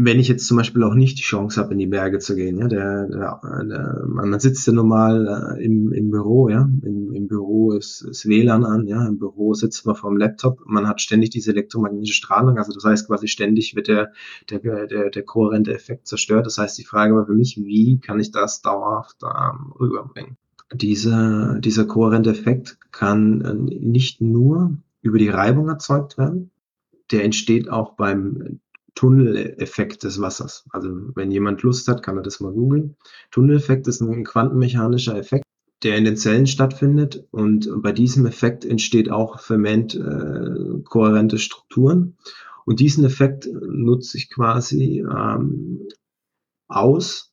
wenn 0.00 0.20
ich 0.20 0.28
jetzt 0.28 0.46
zum 0.46 0.56
Beispiel 0.56 0.84
auch 0.84 0.94
nicht 0.94 1.18
die 1.18 1.22
Chance 1.22 1.60
habe, 1.60 1.72
in 1.72 1.80
die 1.80 1.88
Berge 1.88 2.20
zu 2.20 2.36
gehen, 2.36 2.58
ja, 2.58 2.68
der, 2.68 3.08
der, 3.08 3.40
der 3.64 4.04
man 4.06 4.38
sitzt 4.38 4.64
ja 4.68 4.72
normal 4.72 5.56
äh, 5.58 5.64
im, 5.64 5.92
im 5.92 6.12
Büro, 6.12 6.48
ja, 6.48 6.70
Im, 6.82 7.12
im 7.12 7.26
Büro 7.26 7.72
ist, 7.72 8.02
ist 8.02 8.28
WLAN 8.28 8.64
an, 8.64 8.86
ja, 8.86 9.04
im 9.08 9.18
Büro 9.18 9.54
sitzt 9.54 9.86
man 9.86 9.96
vor 9.96 10.10
dem 10.10 10.16
Laptop, 10.16 10.60
man 10.66 10.86
hat 10.86 11.00
ständig 11.00 11.30
diese 11.30 11.50
elektromagnetische 11.50 12.14
Strahlung, 12.14 12.58
also 12.58 12.72
das 12.72 12.84
heißt 12.84 13.08
quasi 13.08 13.26
ständig 13.26 13.74
wird 13.74 13.88
der, 13.88 14.12
der, 14.48 14.86
der, 14.86 15.10
der 15.10 15.22
kohärente 15.24 15.74
Effekt 15.74 16.06
zerstört. 16.06 16.46
Das 16.46 16.58
heißt, 16.58 16.78
die 16.78 16.84
Frage 16.84 17.16
war 17.16 17.26
für 17.26 17.34
mich, 17.34 17.56
wie 17.56 17.98
kann 17.98 18.20
ich 18.20 18.30
das 18.30 18.62
dauerhaft 18.62 19.16
ähm, 19.24 19.72
rüberbringen? 19.80 20.36
Dieser, 20.72 21.58
dieser 21.58 21.86
kohärente 21.86 22.30
Effekt 22.30 22.78
kann 22.92 23.40
äh, 23.40 23.54
nicht 23.54 24.20
nur 24.20 24.78
über 25.02 25.18
die 25.18 25.28
Reibung 25.28 25.68
erzeugt 25.68 26.18
werden, 26.18 26.52
der 27.10 27.24
entsteht 27.24 27.68
auch 27.68 27.94
beim 27.94 28.60
Tunneleffekt 28.98 30.02
des 30.02 30.20
Wassers. 30.20 30.64
Also 30.70 30.88
wenn 31.14 31.30
jemand 31.30 31.62
Lust 31.62 31.86
hat, 31.86 32.02
kann 32.02 32.16
er 32.16 32.24
das 32.24 32.40
mal 32.40 32.52
googeln. 32.52 32.96
Tunneleffekt 33.30 33.86
ist 33.86 34.00
ein 34.00 34.24
quantenmechanischer 34.24 35.16
Effekt, 35.16 35.44
der 35.84 35.96
in 35.96 36.04
den 36.04 36.16
Zellen 36.16 36.48
stattfindet 36.48 37.24
und 37.30 37.70
bei 37.80 37.92
diesem 37.92 38.26
Effekt 38.26 38.64
entsteht 38.64 39.08
auch 39.08 39.38
ferment 39.38 39.94
äh, 39.94 40.82
kohärente 40.82 41.38
Strukturen. 41.38 42.16
Und 42.64 42.80
diesen 42.80 43.04
Effekt 43.04 43.48
nutze 43.52 44.18
ich 44.18 44.30
quasi 44.30 45.06
ähm, 45.08 45.86
aus 46.66 47.32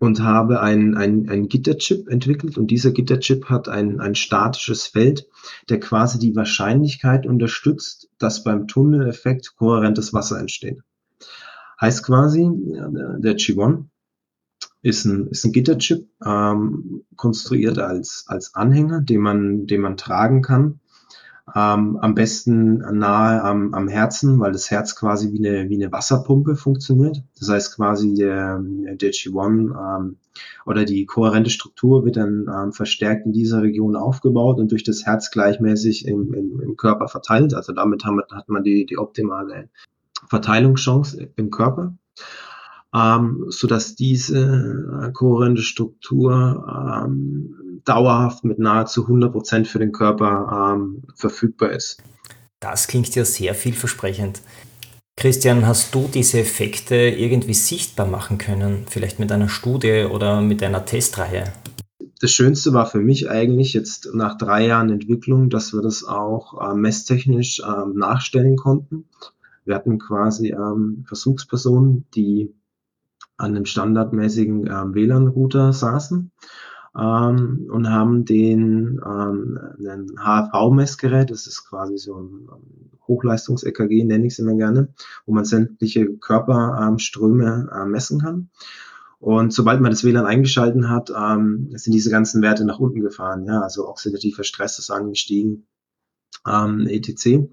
und 0.00 0.20
habe 0.20 0.60
ein, 0.60 0.96
ein, 0.96 1.28
ein 1.28 1.46
Gitterchip 1.46 2.08
entwickelt 2.08 2.58
und 2.58 2.72
dieser 2.72 2.90
Gitterchip 2.90 3.44
hat 3.44 3.68
ein, 3.68 4.00
ein 4.00 4.16
statisches 4.16 4.88
Feld, 4.88 5.28
der 5.68 5.78
quasi 5.78 6.18
die 6.18 6.34
Wahrscheinlichkeit 6.34 7.24
unterstützt, 7.24 8.10
dass 8.18 8.42
beim 8.42 8.66
Tunneleffekt 8.66 9.54
kohärentes 9.54 10.12
Wasser 10.12 10.40
entsteht. 10.40 10.80
Heißt 11.80 12.04
quasi, 12.04 12.48
der 12.48 13.36
G1 13.36 13.84
ist 14.82 15.04
ein, 15.04 15.28
ist 15.28 15.44
ein 15.44 15.52
Gitterchip, 15.52 16.08
ähm, 16.24 17.04
konstruiert 17.16 17.78
als, 17.78 18.24
als 18.28 18.54
Anhänger, 18.54 19.00
den 19.00 19.20
man, 19.20 19.66
den 19.66 19.80
man 19.80 19.96
tragen 19.96 20.42
kann. 20.42 20.80
Ähm, 21.54 21.96
am 21.96 22.14
besten 22.14 22.78
nahe 22.98 23.42
am, 23.42 23.72
am 23.72 23.88
Herzen, 23.88 24.38
weil 24.38 24.52
das 24.52 24.70
Herz 24.70 24.94
quasi 24.96 25.32
wie 25.32 25.46
eine, 25.46 25.70
wie 25.70 25.82
eine 25.82 25.90
Wasserpumpe 25.90 26.56
funktioniert. 26.56 27.22
Das 27.38 27.48
heißt 27.48 27.76
quasi 27.76 28.14
der, 28.14 28.60
der 28.60 29.12
G1 29.12 29.70
ähm, 29.72 30.16
oder 30.66 30.84
die 30.84 31.06
kohärente 31.06 31.50
Struktur 31.50 32.04
wird 32.04 32.16
dann 32.16 32.46
ähm, 32.52 32.72
verstärkt 32.72 33.24
in 33.24 33.32
dieser 33.32 33.62
Region 33.62 33.96
aufgebaut 33.96 34.58
und 34.58 34.70
durch 34.70 34.84
das 34.84 35.06
Herz 35.06 35.30
gleichmäßig 35.30 36.06
im, 36.06 36.34
im, 36.34 36.60
im 36.60 36.76
Körper 36.76 37.08
verteilt. 37.08 37.54
Also 37.54 37.72
damit 37.72 38.04
haben, 38.04 38.20
hat 38.30 38.48
man 38.48 38.62
die, 38.62 38.84
die 38.84 38.98
optimale 38.98 39.70
Verteilungschance 40.28 41.30
im 41.36 41.50
Körper, 41.50 41.96
ähm, 42.94 43.46
so 43.48 43.66
dass 43.66 43.94
diese 43.94 45.08
äh, 45.08 45.12
kohärente 45.12 45.62
Struktur 45.62 46.66
ähm, 47.06 47.80
dauerhaft 47.84 48.44
mit 48.44 48.58
nahezu 48.58 49.02
100 49.02 49.32
Prozent 49.32 49.68
für 49.68 49.78
den 49.78 49.92
Körper 49.92 50.74
ähm, 50.74 51.02
verfügbar 51.14 51.70
ist. 51.70 52.02
Das 52.60 52.88
klingt 52.88 53.14
ja 53.14 53.24
sehr 53.24 53.54
vielversprechend. 53.54 54.40
Christian, 55.16 55.66
hast 55.66 55.94
du 55.94 56.08
diese 56.12 56.38
Effekte 56.38 56.94
irgendwie 56.94 57.54
sichtbar 57.54 58.06
machen 58.06 58.38
können? 58.38 58.84
Vielleicht 58.88 59.18
mit 59.18 59.32
einer 59.32 59.48
Studie 59.48 60.06
oder 60.08 60.40
mit 60.40 60.62
einer 60.62 60.84
Testreihe? 60.84 61.52
Das 62.20 62.30
Schönste 62.32 62.72
war 62.72 62.86
für 62.86 63.00
mich 63.00 63.30
eigentlich 63.30 63.72
jetzt 63.72 64.10
nach 64.12 64.38
drei 64.38 64.66
Jahren 64.66 64.90
Entwicklung, 64.90 65.50
dass 65.50 65.72
wir 65.72 65.82
das 65.82 66.04
auch 66.04 66.60
äh, 66.60 66.74
messtechnisch 66.74 67.60
äh, 67.60 67.64
nachstellen 67.94 68.56
konnten. 68.56 69.06
Wir 69.68 69.74
hatten 69.74 69.98
quasi 69.98 70.48
ähm, 70.48 71.04
Versuchspersonen, 71.06 72.06
die 72.14 72.54
an 73.36 73.54
einem 73.54 73.66
standardmäßigen 73.66 74.66
ähm, 74.66 74.94
WLAN-Router 74.94 75.72
saßen 75.72 76.32
ähm, 76.96 77.68
und 77.70 77.90
haben 77.90 78.24
den 78.24 79.00
ähm, 79.04 79.58
ein 79.86 80.06
HFV-Messgerät, 80.18 81.30
das 81.30 81.46
ist 81.46 81.68
quasi 81.68 81.98
so 81.98 82.16
ein 82.18 82.48
Hochleistungs-EKG, 83.06 84.04
nenne 84.04 84.26
ich 84.26 84.32
es 84.32 84.38
immer 84.38 84.54
gerne, 84.54 84.88
wo 85.26 85.34
man 85.34 85.44
sämtliche 85.44 86.16
Körperströme 86.16 87.70
äh, 87.72 87.84
messen 87.86 88.20
kann. 88.20 88.50
Und 89.20 89.52
sobald 89.52 89.80
man 89.80 89.90
das 89.90 90.04
WLAN 90.04 90.26
eingeschalten 90.26 90.88
hat, 90.88 91.10
ähm, 91.10 91.70
sind 91.74 91.92
diese 91.92 92.10
ganzen 92.10 92.40
Werte 92.40 92.64
nach 92.64 92.78
unten 92.78 93.00
gefahren. 93.00 93.44
Ja, 93.44 93.60
also 93.60 93.88
oxidativer 93.88 94.44
Stress 94.44 94.78
ist 94.78 94.90
angestiegen, 94.90 95.66
ähm, 96.46 96.86
etc. 96.86 97.50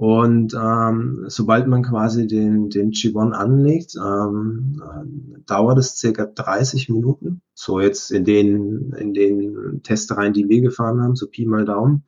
Und 0.00 0.54
ähm, 0.54 1.26
sobald 1.26 1.66
man 1.66 1.82
quasi 1.82 2.26
den, 2.26 2.70
den 2.70 2.90
G1 2.90 3.32
anlegt, 3.32 3.96
ähm, 3.96 4.80
äh, 4.82 5.42
dauert 5.44 5.76
es 5.76 5.98
circa 5.98 6.24
30 6.24 6.88
Minuten. 6.88 7.42
So 7.52 7.80
jetzt 7.80 8.10
in 8.10 8.24
den, 8.24 8.94
in 8.94 9.12
den 9.12 9.82
Testereien, 9.82 10.32
die 10.32 10.48
wir 10.48 10.62
gefahren 10.62 11.02
haben, 11.02 11.16
so 11.16 11.26
Pi 11.26 11.44
mal 11.44 11.66
Daumen. 11.66 12.04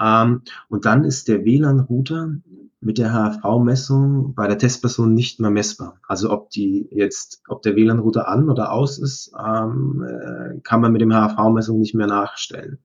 Ähm, 0.00 0.42
und 0.68 0.86
dann 0.86 1.04
ist 1.04 1.28
der 1.28 1.44
WLAN-Router 1.44 2.34
mit 2.80 2.98
der 2.98 3.12
HFV-Messung 3.12 4.34
bei 4.34 4.48
der 4.48 4.58
Testperson 4.58 5.14
nicht 5.14 5.38
mehr 5.38 5.52
messbar. 5.52 6.00
Also 6.08 6.32
ob 6.32 6.50
die 6.50 6.88
jetzt, 6.90 7.42
ob 7.46 7.62
der 7.62 7.76
WLAN-Router 7.76 8.26
an 8.26 8.50
oder 8.50 8.72
aus 8.72 8.98
ist, 8.98 9.32
ähm, 9.38 10.02
äh, 10.02 10.58
kann 10.64 10.80
man 10.80 10.90
mit 10.90 11.00
dem 11.00 11.12
HFV-Messung 11.12 11.78
nicht 11.78 11.94
mehr 11.94 12.08
nachstellen. 12.08 12.80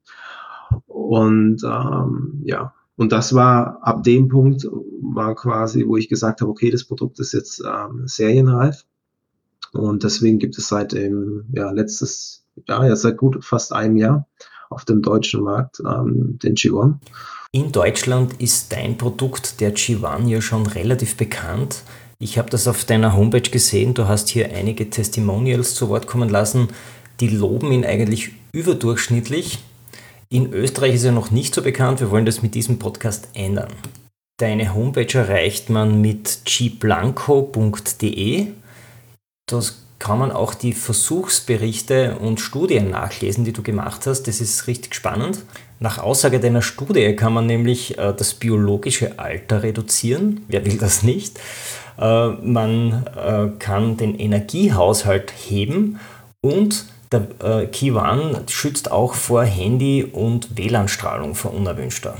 Und 0.85 1.63
ähm, 1.63 2.43
ja, 2.43 2.75
und 2.97 3.11
das 3.11 3.33
war 3.33 3.79
ab 3.81 4.03
dem 4.03 4.29
Punkt, 4.29 4.67
war 5.01 5.35
quasi, 5.35 5.85
wo 5.85 5.97
ich 5.97 6.07
gesagt 6.07 6.41
habe, 6.41 6.51
okay, 6.51 6.71
das 6.71 6.85
Produkt 6.85 7.19
ist 7.19 7.33
jetzt 7.33 7.61
ähm, 7.65 8.03
serienreif. 8.07 8.85
Und 9.73 10.03
deswegen 10.03 10.39
gibt 10.39 10.57
es 10.57 10.69
seit 10.69 10.93
dem, 10.93 11.45
ja, 11.51 11.71
letztes 11.71 12.45
Jahr, 12.67 12.87
ja, 12.87 12.95
seit 12.95 13.17
gut 13.17 13.43
fast 13.43 13.73
einem 13.73 13.97
Jahr 13.97 14.27
auf 14.69 14.85
dem 14.85 15.01
deutschen 15.01 15.43
Markt 15.43 15.81
ähm, 15.81 16.39
den 16.41 16.55
G1. 16.55 16.95
In 17.51 17.71
Deutschland 17.71 18.41
ist 18.41 18.71
dein 18.71 18.97
Produkt, 18.97 19.59
der 19.59 19.75
G1, 19.75 20.27
ja 20.27 20.41
schon 20.41 20.65
relativ 20.65 21.17
bekannt. 21.17 21.83
Ich 22.17 22.37
habe 22.37 22.49
das 22.49 22.67
auf 22.67 22.85
deiner 22.85 23.15
Homepage 23.15 23.49
gesehen. 23.49 23.93
Du 23.93 24.07
hast 24.07 24.29
hier 24.29 24.51
einige 24.53 24.89
Testimonials 24.89 25.75
zu 25.75 25.89
Wort 25.89 26.07
kommen 26.07 26.29
lassen. 26.29 26.69
Die 27.19 27.27
loben 27.27 27.71
ihn 27.73 27.85
eigentlich 27.85 28.31
überdurchschnittlich. 28.53 29.59
In 30.35 30.51
Österreich 30.51 30.95
ist 30.95 31.05
er 31.05 31.13
noch 31.13 31.31
nicht 31.31 31.55
so 31.55 31.61
bekannt. 31.61 32.01
Wir 32.01 32.11
wollen 32.11 32.25
das 32.25 32.41
mit 32.41 32.55
diesem 32.55 32.77
Podcast 32.77 33.29
ändern. 33.35 33.71
Deine 34.37 34.73
Homepage 34.73 35.17
erreicht 35.17 35.69
man 35.69 36.01
mit 36.01 36.39
gblanco.de. 36.43 37.27
Das 39.47 39.85
kann 39.97 40.19
man 40.19 40.33
auch 40.33 40.53
die 40.53 40.73
Versuchsberichte 40.73 42.17
und 42.17 42.41
Studien 42.41 42.89
nachlesen, 42.89 43.45
die 43.45 43.53
du 43.53 43.63
gemacht 43.63 44.07
hast. 44.07 44.23
Das 44.23 44.41
ist 44.41 44.67
richtig 44.67 44.93
spannend. 44.93 45.45
Nach 45.79 45.99
Aussage 45.99 46.41
deiner 46.41 46.61
Studie 46.61 47.15
kann 47.15 47.31
man 47.31 47.45
nämlich 47.45 47.97
äh, 47.97 48.13
das 48.13 48.33
biologische 48.33 49.17
Alter 49.17 49.63
reduzieren. 49.63 50.43
Wer 50.49 50.65
will 50.65 50.77
das 50.77 51.01
nicht? 51.01 51.39
Äh, 51.97 52.27
man 52.27 53.05
äh, 53.15 53.57
kann 53.57 53.95
den 53.95 54.19
Energiehaushalt 54.19 55.31
heben 55.31 55.97
und 56.41 56.87
der 57.11 57.27
äh, 57.43 57.91
One 57.91 58.43
schützt 58.47 58.91
auch 58.91 59.13
vor 59.13 59.43
Handy- 59.43 60.03
und 60.03 60.57
WLAN-Strahlung 60.57 61.35
vor 61.35 61.53
unerwünschter. 61.53 62.15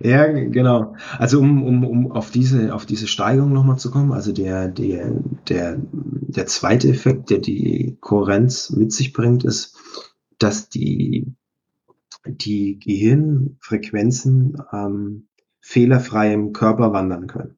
Ja, 0.00 0.26
genau. 0.26 0.94
Also 1.18 1.40
um, 1.40 1.62
um, 1.62 1.84
um 1.84 2.12
auf 2.12 2.30
diese 2.30 2.74
auf 2.74 2.86
diese 2.86 3.06
Steigerung 3.06 3.52
nochmal 3.52 3.78
zu 3.78 3.90
kommen, 3.90 4.12
also 4.12 4.32
der 4.32 4.68
der 4.68 5.12
der 5.48 5.78
der 5.80 6.46
zweite 6.46 6.88
Effekt, 6.88 7.30
der 7.30 7.38
die 7.38 7.96
Kohärenz 8.00 8.70
mit 8.70 8.92
sich 8.92 9.12
bringt, 9.12 9.44
ist, 9.44 9.76
dass 10.38 10.68
die 10.68 11.32
die 12.26 12.78
Gehirnfrequenzen 12.78 14.58
ähm, 14.72 15.28
fehlerfrei 15.60 16.32
im 16.32 16.52
Körper 16.52 16.92
wandern 16.92 17.26
können. 17.26 17.56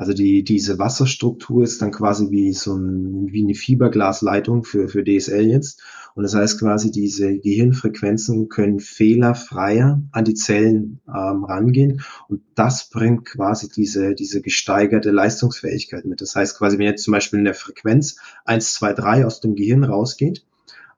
Also 0.00 0.14
die, 0.14 0.44
diese 0.44 0.78
Wasserstruktur 0.78 1.62
ist 1.62 1.82
dann 1.82 1.90
quasi 1.90 2.30
wie 2.30 2.54
so 2.54 2.74
ein, 2.74 3.30
wie 3.32 3.42
eine 3.42 3.54
Fiberglasleitung 3.54 4.64
für, 4.64 4.88
für 4.88 5.04
DSL 5.04 5.46
jetzt. 5.46 5.82
Und 6.20 6.24
das 6.24 6.34
heißt 6.34 6.60
quasi, 6.60 6.90
diese 6.90 7.38
Gehirnfrequenzen 7.38 8.50
können 8.50 8.78
fehlerfreier 8.78 10.02
an 10.12 10.24
die 10.26 10.34
Zellen 10.34 11.00
ähm, 11.08 11.44
rangehen. 11.44 12.02
Und 12.28 12.42
das 12.54 12.90
bringt 12.90 13.24
quasi 13.24 13.70
diese, 13.70 14.14
diese 14.14 14.42
gesteigerte 14.42 15.12
Leistungsfähigkeit 15.12 16.04
mit. 16.04 16.20
Das 16.20 16.36
heißt 16.36 16.58
quasi, 16.58 16.76
wenn 16.76 16.84
jetzt 16.84 17.04
zum 17.04 17.12
Beispiel 17.12 17.38
eine 17.38 17.54
Frequenz 17.54 18.16
1, 18.44 18.74
2, 18.74 18.92
3 18.92 19.24
aus 19.24 19.40
dem 19.40 19.54
Gehirn 19.54 19.82
rausgeht, 19.82 20.44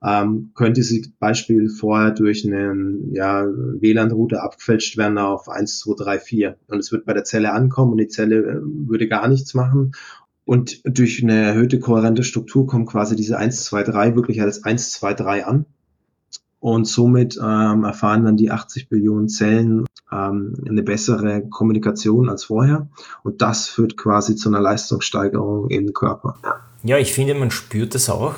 ähm, 0.03 0.51
könnte 0.55 0.83
sie 0.83 1.13
Beispiel 1.19 1.69
vorher 1.69 2.11
durch 2.11 2.45
einen 2.45 3.13
ja, 3.13 3.45
WLAN-Router 3.45 4.43
abgefälscht 4.43 4.97
werden 4.97 5.17
auf 5.17 5.47
1, 5.47 5.79
2, 5.79 6.03
3, 6.03 6.19
4. 6.19 6.57
Und 6.67 6.79
es 6.79 6.91
wird 6.91 7.05
bei 7.05 7.13
der 7.13 7.23
Zelle 7.23 7.53
ankommen 7.53 7.93
und 7.93 7.99
die 7.99 8.09
Zelle 8.09 8.39
äh, 8.39 8.59
würde 8.61 9.07
gar 9.07 9.29
nichts 9.29 9.53
machen. 9.53 9.93
Und 10.45 10.81
durch 10.83 11.23
eine 11.23 11.41
erhöhte 11.41 11.79
kohärente 11.79 12.23
Struktur 12.23 12.67
kommt 12.67 12.89
quasi 12.89 13.15
diese 13.15 13.37
1, 13.37 13.63
2, 13.65 13.83
3 13.83 14.15
wirklich 14.15 14.41
als 14.41 14.63
1, 14.63 14.91
2, 14.91 15.13
3 15.13 15.45
an. 15.45 15.65
Und 16.59 16.85
somit 16.85 17.37
ähm, 17.37 17.83
erfahren 17.83 18.23
dann 18.23 18.37
die 18.37 18.51
80 18.51 18.87
Billionen 18.87 19.27
Zellen 19.27 19.85
ähm, 20.11 20.55
eine 20.67 20.83
bessere 20.83 21.41
Kommunikation 21.49 22.29
als 22.29 22.45
vorher. 22.45 22.87
Und 23.23 23.41
das 23.41 23.67
führt 23.67 23.97
quasi 23.97 24.35
zu 24.35 24.49
einer 24.49 24.61
Leistungssteigerung 24.61 25.69
im 25.69 25.93
Körper. 25.93 26.37
Ja, 26.83 26.97
ich 26.97 27.13
finde, 27.13 27.35
man 27.35 27.51
spürt 27.51 27.95
es 27.95 28.09
auch. 28.09 28.35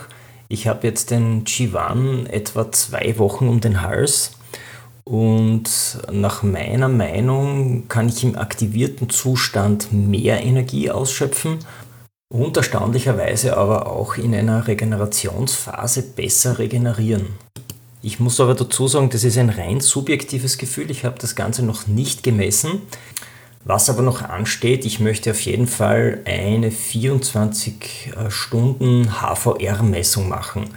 Ich 0.47 0.67
habe 0.67 0.87
jetzt 0.87 1.11
den 1.11 1.45
Chivan 1.45 2.27
etwa 2.27 2.71
zwei 2.71 3.17
Wochen 3.17 3.47
um 3.47 3.61
den 3.61 3.81
Hals 3.81 4.31
und 5.03 5.99
nach 6.11 6.41
meiner 6.41 6.87
Meinung 6.87 7.87
kann 7.87 8.09
ich 8.09 8.23
im 8.23 8.35
aktivierten 8.35 9.09
Zustand 9.09 9.93
mehr 9.93 10.43
Energie 10.43 10.89
ausschöpfen 10.89 11.59
und 12.29 12.57
erstaunlicherweise 12.57 13.57
aber 13.57 13.91
auch 13.91 14.17
in 14.17 14.33
einer 14.33 14.67
Regenerationsphase 14.67 16.01
besser 16.01 16.59
regenerieren. 16.59 17.27
Ich 18.01 18.19
muss 18.19 18.39
aber 18.39 18.53
dazu 18.53 18.87
sagen, 18.87 19.09
das 19.09 19.23
ist 19.23 19.37
ein 19.37 19.49
rein 19.49 19.81
subjektives 19.81 20.57
Gefühl. 20.57 20.91
Ich 20.91 21.05
habe 21.05 21.17
das 21.19 21.35
Ganze 21.35 21.63
noch 21.63 21.87
nicht 21.87 22.23
gemessen. 22.23 22.81
Was 23.63 23.89
aber 23.89 24.03
noch 24.03 24.21
ansteht, 24.21 24.85
ich 24.85 24.99
möchte 24.99 25.31
auf 25.31 25.41
jeden 25.41 25.65
Fall 25.65 26.21
eine 26.25 26.69
24 26.69 28.13
äh, 28.15 28.29
HVR-Messung 28.29 30.29
machen. 30.29 30.69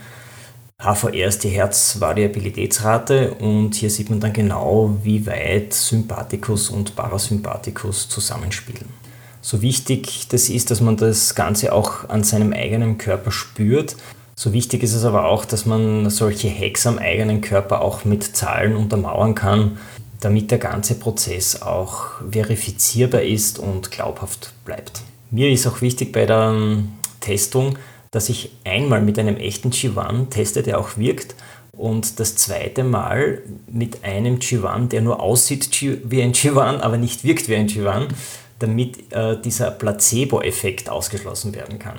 HVR 0.80 1.28
ist 1.28 1.44
die 1.44 1.50
Herzvariabilitätsrate 1.50 3.34
und 3.34 3.74
hier 3.74 3.90
sieht 3.90 4.08
man 4.08 4.20
dann 4.20 4.32
genau, 4.32 4.96
wie 5.02 5.26
weit 5.26 5.74
Sympathikus 5.74 6.70
und 6.70 6.96
Parasympathikus 6.96 8.08
zusammenspielen. 8.08 8.86
So 9.48 9.62
wichtig 9.62 10.28
das 10.28 10.50
ist, 10.50 10.70
dass 10.70 10.82
man 10.82 10.98
das 10.98 11.34
Ganze 11.34 11.72
auch 11.72 12.08
an 12.10 12.22
seinem 12.22 12.52
eigenen 12.52 12.98
Körper 12.98 13.30
spürt, 13.30 13.96
so 14.34 14.52
wichtig 14.52 14.82
ist 14.82 14.94
es 14.94 15.04
aber 15.04 15.24
auch, 15.24 15.44
dass 15.44 15.66
man 15.66 16.10
solche 16.10 16.48
Hacks 16.48 16.86
am 16.86 16.98
eigenen 16.98 17.40
Körper 17.40 17.80
auch 17.80 18.04
mit 18.04 18.22
Zahlen 18.36 18.76
untermauern 18.76 19.34
kann 19.34 19.78
damit 20.20 20.50
der 20.50 20.58
ganze 20.58 20.96
Prozess 20.96 21.62
auch 21.62 22.06
verifizierbar 22.30 23.22
ist 23.22 23.58
und 23.58 23.90
glaubhaft 23.90 24.52
bleibt. 24.64 25.02
Mir 25.30 25.50
ist 25.50 25.66
auch 25.66 25.80
wichtig 25.80 26.12
bei 26.12 26.26
der 26.26 26.52
ähm, 26.54 26.88
Testung, 27.20 27.78
dass 28.10 28.28
ich 28.28 28.50
einmal 28.64 29.02
mit 29.02 29.18
einem 29.18 29.36
echten 29.36 29.70
G1 29.70 30.30
teste, 30.30 30.62
der 30.62 30.80
auch 30.80 30.96
wirkt, 30.96 31.34
und 31.72 32.18
das 32.18 32.34
zweite 32.34 32.82
Mal 32.82 33.40
mit 33.70 34.02
einem 34.02 34.38
G1, 34.38 34.88
der 34.88 35.00
nur 35.00 35.20
aussieht 35.20 35.80
wie 35.80 36.22
ein 36.22 36.32
G1, 36.32 36.80
aber 36.80 36.96
nicht 36.96 37.22
wirkt 37.22 37.48
wie 37.48 37.54
ein 37.54 37.68
G1, 37.68 38.08
damit 38.58 39.12
äh, 39.12 39.40
dieser 39.40 39.70
Placebo-Effekt 39.70 40.88
ausgeschlossen 40.88 41.54
werden 41.54 41.78
kann. 41.78 41.98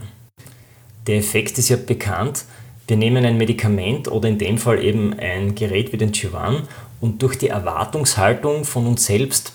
Der 1.07 1.17
Effekt 1.17 1.57
ist 1.57 1.69
ja 1.69 1.77
bekannt. 1.77 2.45
Wir 2.87 2.97
nehmen 2.97 3.23
ein 3.25 3.37
Medikament 3.37 4.07
oder 4.11 4.29
in 4.29 4.37
dem 4.37 4.57
Fall 4.57 4.83
eben 4.83 5.13
ein 5.19 5.55
Gerät 5.55 5.93
wie 5.93 5.97
den 5.97 6.11
G1 6.11 6.63
und 7.01 7.21
durch 7.21 7.37
die 7.37 7.47
Erwartungshaltung 7.47 8.65
von 8.65 8.87
uns 8.87 9.05
selbst 9.05 9.53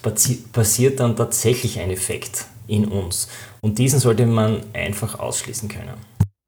passiert 0.53 1.01
dann 1.01 1.17
tatsächlich 1.17 1.79
ein 1.81 1.91
Effekt 1.91 2.47
in 2.67 2.87
uns. 2.87 3.29
Und 3.61 3.79
diesen 3.79 3.99
sollte 3.99 4.27
man 4.27 4.63
einfach 4.73 5.19
ausschließen 5.19 5.69
können. 5.69 5.95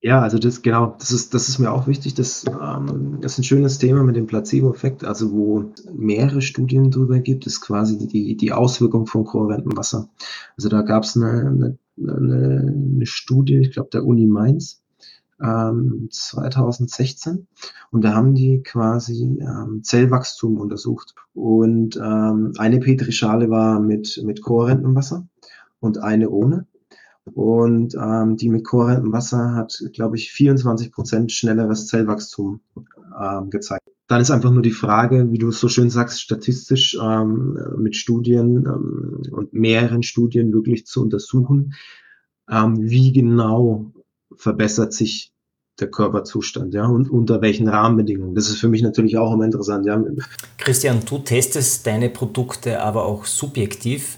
Ja, 0.07 0.21
also 0.23 0.39
das 0.39 0.63
genau, 0.63 0.95
das 1.01 1.11
ist, 1.11 1.35
das 1.35 1.49
ist 1.49 1.59
mir 1.59 1.73
auch 1.73 1.89
wichtig. 1.89 2.15
Das, 2.15 2.45
ähm, 2.47 3.19
das 3.21 3.33
ist 3.33 3.39
ein 3.39 3.43
schönes 3.43 3.79
Thema 3.79 4.05
mit 4.05 4.15
dem 4.15 4.29
Placebo-Effekt, 4.29 5.03
also 5.03 5.33
wo 5.33 5.73
mehrere 5.93 6.43
Studien 6.43 6.93
drüber 6.93 7.19
gibt, 7.19 7.45
ist 7.45 7.61
quasi 7.61 7.99
die, 8.07 8.37
die 8.37 8.53
Auswirkung 8.53 9.07
von 9.09 9.25
kohärentem 9.25 9.77
Wasser. 9.77 10.09
Also 10.57 10.69
da 10.69 10.83
gab 10.83 11.03
es 11.03 11.17
eine, 11.17 11.77
eine, 11.99 12.77
eine 12.97 13.05
Studie, 13.07 13.57
ich 13.57 13.73
glaube 13.73 13.89
der 13.93 14.05
Uni 14.07 14.27
Mainz, 14.27 14.81
ähm, 15.43 16.07
2016 16.13 17.49
und 17.91 18.05
da 18.05 18.15
haben 18.15 18.37
die 18.37 18.63
quasi 18.63 19.41
ähm, 19.41 19.83
Zellwachstum 19.83 20.61
untersucht 20.61 21.17
und 21.35 21.97
ähm, 21.97 22.53
eine 22.59 22.79
Petrischale 22.79 23.51
war 23.51 23.81
mit 23.81 24.23
mit 24.25 24.41
kohärentem 24.41 24.95
Wasser 24.95 25.27
und 25.81 25.99
eine 25.99 26.31
ohne 26.31 26.69
und 27.35 27.95
ähm, 27.95 28.37
die 28.37 28.49
mit 28.49 28.65
kohärentem 28.65 29.13
Wasser 29.13 29.55
hat, 29.55 29.83
glaube 29.93 30.17
ich, 30.17 30.33
24 30.33 30.93
Prozent 30.93 31.33
schnelleres 31.33 31.87
Zellwachstum 31.87 32.61
ähm, 33.21 33.51
gezeigt. 33.51 33.89
Dann 34.09 34.21
ist 34.21 34.31
einfach 34.31 34.53
nur 34.53 34.63
die 34.63 34.71
Frage, 34.71 35.33
wie 35.33 35.39
du 35.39 35.49
es 35.49 35.59
so 35.59 35.69
schön 35.69 35.91
sagst, 35.91 36.21
statistisch 36.21 36.97
ähm, 37.03 37.59
mit 37.77 37.97
Studien 37.97 38.65
ähm, 38.67 39.23
und 39.33 39.53
mehreren 39.53 40.05
Studien 40.05 40.53
wirklich 40.53 40.87
zu 40.87 41.03
untersuchen, 41.03 41.75
ähm, 42.49 42.77
wie 42.79 43.13
genau 43.13 43.93
verbessert 44.37 44.93
sich 44.93 45.33
der 45.81 45.91
Körperzustand, 45.91 46.73
ja, 46.73 46.87
und 46.87 47.11
unter 47.11 47.43
welchen 47.43 47.69
Rahmenbedingungen. 47.69 48.35
Das 48.35 48.49
ist 48.49 48.59
für 48.59 48.69
mich 48.69 48.83
natürlich 48.83 49.19
auch 49.19 49.35
immer 49.35 49.45
interessant, 49.45 49.85
ja. 49.87 50.03
Christian, 50.57 51.01
du 51.05 51.19
testest 51.19 51.87
deine 51.87 52.09
Produkte 52.09 52.81
aber 52.81 53.05
auch 53.05 53.27
subjektiv, 53.27 54.17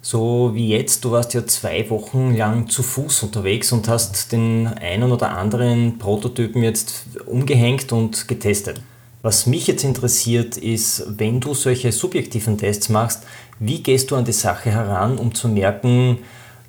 so 0.00 0.50
wie 0.54 0.68
jetzt. 0.68 1.04
Du 1.04 1.10
warst 1.10 1.34
ja 1.34 1.46
zwei 1.46 1.88
Wochen 1.90 2.34
lang 2.34 2.68
zu 2.68 2.82
Fuß 2.82 3.24
unterwegs 3.24 3.72
und 3.72 3.88
hast 3.88 4.32
den 4.32 4.66
einen 4.66 5.10
oder 5.12 5.30
anderen 5.30 5.98
Prototypen 5.98 6.62
jetzt 6.62 7.04
umgehängt 7.26 7.92
und 7.92 8.28
getestet. 8.28 8.80
Was 9.22 9.46
mich 9.46 9.66
jetzt 9.66 9.84
interessiert 9.84 10.56
ist, 10.56 11.04
wenn 11.18 11.40
du 11.40 11.52
solche 11.52 11.90
subjektiven 11.90 12.56
Tests 12.56 12.88
machst, 12.88 13.24
wie 13.58 13.82
gehst 13.82 14.10
du 14.10 14.16
an 14.16 14.24
die 14.24 14.32
Sache 14.32 14.70
heran, 14.70 15.18
um 15.18 15.34
zu 15.34 15.48
merken, 15.48 16.18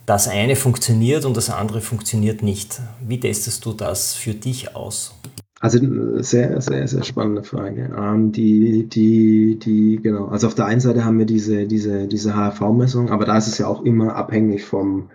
das 0.07 0.27
eine 0.27 0.55
funktioniert 0.55 1.25
und 1.25 1.37
das 1.37 1.51
andere 1.51 1.81
funktioniert 1.81 2.41
nicht. 2.41 2.81
Wie 2.99 3.19
testest 3.19 3.63
du 3.63 3.73
das 3.73 4.15
für 4.15 4.33
dich 4.33 4.75
aus? 4.75 5.13
Also 5.61 5.79
sehr, 6.21 6.61
sehr, 6.61 6.87
sehr 6.87 7.03
spannende 7.03 7.43
Frage. 7.43 7.93
Ähm, 7.97 8.31
die, 8.31 8.87
die, 8.87 9.59
die, 9.59 9.99
genau. 10.01 10.27
Also 10.27 10.47
auf 10.47 10.55
der 10.55 10.65
einen 10.65 10.79
Seite 10.79 11.03
haben 11.03 11.19
wir 11.19 11.25
diese, 11.25 11.67
diese, 11.67 12.07
diese 12.07 12.33
HRV-Messung, 12.33 13.09
aber 13.09 13.25
da 13.25 13.37
ist 13.37 13.47
es 13.47 13.57
ja 13.57 13.67
auch 13.67 13.83
immer 13.83 14.15
abhängig 14.15 14.63
vom, 14.63 15.09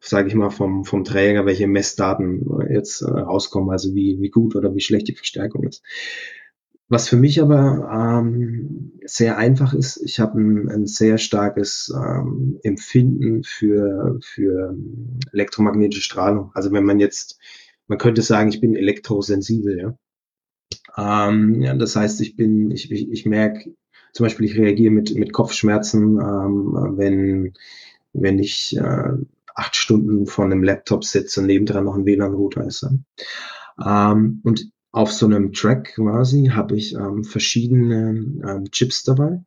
sage 0.00 0.28
ich 0.28 0.34
mal, 0.34 0.50
vom, 0.50 0.84
vom 0.84 1.04
Träger, 1.04 1.46
welche 1.46 1.68
Messdaten 1.68 2.44
jetzt 2.68 3.02
äh, 3.02 3.10
rauskommen, 3.10 3.70
also 3.70 3.94
wie, 3.94 4.18
wie 4.20 4.30
gut 4.30 4.56
oder 4.56 4.74
wie 4.74 4.80
schlecht 4.80 5.06
die 5.06 5.14
Verstärkung 5.14 5.62
ist. 5.64 5.82
Was 6.88 7.08
für 7.08 7.16
mich 7.16 7.42
aber 7.42 7.90
ähm, 7.92 8.92
sehr 9.04 9.38
einfach 9.38 9.74
ist, 9.74 10.00
ich 10.04 10.20
habe 10.20 10.40
ein, 10.40 10.68
ein 10.68 10.86
sehr 10.86 11.18
starkes 11.18 11.92
ähm, 11.94 12.60
Empfinden 12.62 13.42
für, 13.42 14.18
für 14.22 14.76
elektromagnetische 15.32 16.02
Strahlung. 16.02 16.52
Also 16.54 16.70
wenn 16.70 16.84
man 16.84 17.00
jetzt, 17.00 17.40
man 17.88 17.98
könnte 17.98 18.22
sagen, 18.22 18.48
ich 18.48 18.60
bin 18.60 18.74
elektrosensibel, 18.74 19.78
ja. 19.78 21.28
Ähm, 21.28 21.60
ja 21.60 21.74
das 21.74 21.96
heißt, 21.96 22.20
ich 22.20 22.36
bin, 22.36 22.70
ich, 22.70 22.90
ich, 22.90 23.10
ich 23.10 23.26
merke, 23.26 23.74
zum 24.12 24.24
Beispiel, 24.24 24.46
ich 24.46 24.56
reagiere 24.56 24.92
mit, 24.92 25.14
mit 25.14 25.32
Kopfschmerzen, 25.32 26.18
ähm, 26.18 26.94
wenn, 26.96 27.54
wenn 28.12 28.38
ich 28.38 28.76
äh, 28.76 29.10
acht 29.54 29.76
Stunden 29.76 30.26
vor 30.26 30.44
einem 30.44 30.62
Laptop 30.62 31.04
sitze 31.04 31.40
und 31.40 31.46
nebendran 31.46 31.84
noch 31.84 31.96
ein 31.96 32.06
WLAN-Router 32.06 32.66
ist. 32.66 32.86
Ähm, 33.84 34.40
und 34.42 34.70
auf 34.92 35.12
so 35.12 35.26
einem 35.26 35.52
Track 35.52 35.94
quasi 35.96 36.46
habe 36.46 36.76
ich 36.76 36.94
ähm, 36.94 37.24
verschiedene 37.24 38.42
ähm, 38.48 38.70
Chips 38.70 39.04
dabei 39.04 39.42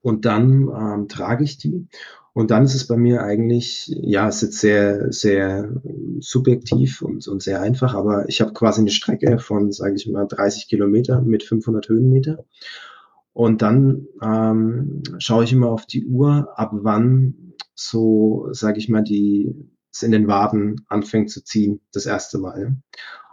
und 0.00 0.24
dann 0.24 0.68
ähm, 0.68 1.08
trage 1.08 1.42
ich 1.42 1.58
die 1.58 1.88
und 2.36 2.50
dann 2.50 2.64
ist 2.64 2.74
es 2.74 2.86
bei 2.86 2.98
mir 2.98 3.22
eigentlich, 3.22 3.86
ja, 3.88 4.28
es 4.28 4.36
ist 4.36 4.42
jetzt 4.42 4.58
sehr, 4.58 5.10
sehr 5.10 5.72
subjektiv 6.18 7.00
und, 7.00 7.26
und 7.28 7.42
sehr 7.42 7.62
einfach, 7.62 7.94
aber 7.94 8.28
ich 8.28 8.42
habe 8.42 8.52
quasi 8.52 8.82
eine 8.82 8.90
Strecke 8.90 9.38
von, 9.38 9.72
sage 9.72 9.94
ich 9.94 10.06
mal, 10.06 10.26
30 10.26 10.68
Kilometer 10.68 11.22
mit 11.22 11.44
500 11.44 11.88
Höhenmeter. 11.88 12.44
Und 13.32 13.62
dann 13.62 14.08
ähm, 14.20 15.02
schaue 15.16 15.44
ich 15.44 15.52
immer 15.54 15.70
auf 15.70 15.86
die 15.86 16.04
Uhr, 16.04 16.52
ab 16.56 16.72
wann 16.74 17.54
so, 17.74 18.48
sage 18.50 18.80
ich 18.80 18.90
mal, 18.90 19.02
die 19.02 19.54
es 19.90 20.02
in 20.02 20.12
den 20.12 20.28
Waden 20.28 20.84
anfängt 20.88 21.30
zu 21.30 21.42
ziehen, 21.42 21.80
das 21.94 22.04
erste 22.04 22.36
Mal. 22.36 22.76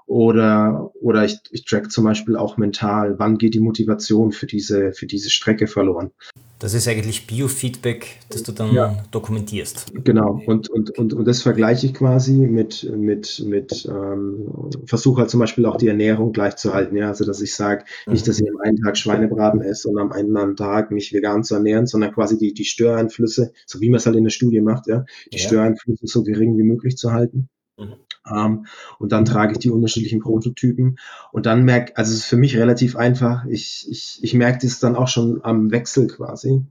Oder, 0.06 0.92
oder 1.02 1.26
ich, 1.26 1.40
ich 1.52 1.66
track 1.66 1.92
zum 1.92 2.06
Beispiel 2.06 2.38
auch 2.38 2.56
mental, 2.56 3.20
wann 3.20 3.38
geht 3.38 3.54
die 3.54 3.60
Motivation 3.60 4.32
für 4.32 4.46
diese, 4.46 4.94
für 4.94 5.08
diese 5.08 5.30
Strecke 5.30 5.68
verloren. 5.68 6.12
Das 6.64 6.74
ist 6.74 6.88
eigentlich 6.88 7.28
Biofeedback, 7.28 8.20
das 8.30 8.44
du 8.44 8.54
dann 8.54 8.74
ja. 8.74 9.04
dokumentierst. 9.12 9.92
Genau, 10.06 10.42
und, 10.46 10.70
und, 10.70 10.98
und, 10.98 11.14
und 11.14 11.26
das 11.28 11.42
vergleiche 11.42 11.88
ich 11.88 11.94
quasi 11.94 12.38
mit, 12.38 12.90
mit, 12.90 13.44
mit 13.46 13.86
ähm, 13.86 14.48
versuche 14.86 15.20
halt 15.20 15.30
zum 15.30 15.42
Beispiel 15.42 15.66
auch 15.66 15.76
die 15.76 15.90
Ernährung 15.90 16.32
gleich 16.32 16.56
zu 16.56 16.74
halten. 16.74 16.96
Ja? 16.96 17.10
Also 17.10 17.26
dass 17.26 17.42
ich 17.42 17.54
sage, 17.54 17.84
mhm. 18.06 18.14
nicht, 18.14 18.26
dass 18.30 18.40
ich 18.40 18.50
am 18.50 18.62
einen 18.62 18.78
Tag 18.78 18.98
Schweinebraten 18.98 19.60
esse 19.60 19.90
und 19.90 20.00
am 20.00 20.14
anderen 20.14 20.56
Tag 20.56 20.90
mich 20.90 21.12
vegan 21.12 21.44
zu 21.44 21.56
ernähren, 21.56 21.86
sondern 21.86 22.14
quasi 22.14 22.38
die, 22.38 22.54
die 22.54 22.64
Störeinflüsse, 22.64 23.52
so 23.66 23.82
wie 23.82 23.90
man 23.90 23.98
es 23.98 24.06
halt 24.06 24.16
in 24.16 24.24
der 24.24 24.32
Studie 24.32 24.62
macht, 24.62 24.88
ja, 24.88 25.04
die 25.34 25.40
ja. 25.40 25.44
Störeinflüsse 25.44 26.08
so 26.08 26.24
gering 26.24 26.58
wie 26.58 26.64
möglich 26.64 26.96
zu 26.96 27.12
halten. 27.12 27.50
Mhm. 27.78 27.96
Ähm, 28.32 28.66
und 29.00 29.12
dann 29.12 29.26
trage 29.26 29.54
ich 29.54 29.60
die 29.60 29.70
unterschiedlichen 29.70 30.20
Prototypen 30.20 30.98
und 31.32 31.46
dann 31.46 31.66
merke, 31.66 31.98
also 31.98 32.12
es 32.12 32.20
ist 32.20 32.26
für 32.26 32.38
mich 32.38 32.58
relativ 32.58 32.96
einfach, 32.96 33.46
ich, 33.46 33.88
ich, 33.90 34.20
ich 34.22 34.34
merke 34.34 34.60
das 34.62 34.80
dann 34.80 34.96
auch 34.96 35.08
schon 35.08 35.44
am 35.44 35.72
Wechsel 35.72 36.08
quasi, 36.08 36.52
mhm. 36.52 36.66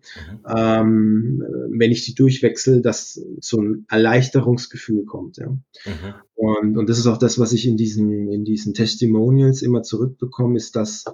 ähm, 0.49 1.45
wenn 1.71 1.91
ich 1.91 2.05
die 2.05 2.15
durchwechsel, 2.15 2.83
dass 2.83 3.21
so 3.41 3.61
ein 3.61 3.85
Erleichterungsgefühl 3.89 5.05
kommt. 5.05 5.37
Ja. 5.39 5.49
Mhm. 5.49 5.61
Und, 6.35 6.79
und 6.79 6.89
das 6.89 6.99
ist 6.99 7.07
auch 7.07 7.19
das, 7.19 7.39
was 7.39 7.53
ich 7.53 7.67
in 7.67 7.77
diesen, 7.77 8.29
in 8.29 8.45
diesen 8.45 8.75
Testimonials 8.75 9.63
immer 9.63 9.83
zurückbekomme, 9.83 10.57
ist, 10.57 10.75
dass 10.77 11.05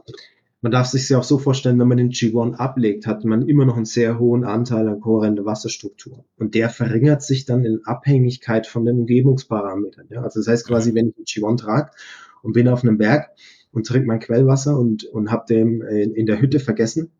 man 0.60 0.72
darf 0.72 0.86
sich 0.86 1.08
ja 1.08 1.18
auch 1.18 1.24
so 1.24 1.38
vorstellen, 1.38 1.78
wenn 1.78 1.88
man 1.88 1.98
den 1.98 2.10
G1 2.10 2.54
ablegt, 2.54 3.06
hat 3.06 3.24
man 3.24 3.46
immer 3.46 3.64
noch 3.64 3.76
einen 3.76 3.84
sehr 3.84 4.18
hohen 4.18 4.44
Anteil 4.44 4.88
an 4.88 5.00
kohärenter 5.00 5.44
Wasserstruktur. 5.44 6.24
Und 6.36 6.54
der 6.54 6.68
verringert 6.68 7.22
sich 7.22 7.44
dann 7.44 7.64
in 7.64 7.80
Abhängigkeit 7.84 8.66
von 8.66 8.84
den 8.84 8.98
Umgebungsparametern. 8.98 10.06
Ja? 10.10 10.22
Also 10.22 10.40
das 10.40 10.48
heißt 10.48 10.66
quasi, 10.66 10.94
wenn 10.94 11.08
ich 11.08 11.14
den 11.14 11.24
G1 11.24 11.58
trage 11.58 11.90
und 12.42 12.54
bin 12.54 12.68
auf 12.68 12.82
einem 12.82 12.98
Berg 12.98 13.30
und 13.70 13.86
trinke 13.86 14.08
mein 14.08 14.18
Quellwasser 14.18 14.76
und, 14.76 15.04
und 15.04 15.30
habe 15.30 15.44
den 15.48 15.80
in 15.82 16.26
der 16.26 16.40
Hütte 16.40 16.58
vergessen, 16.58 17.12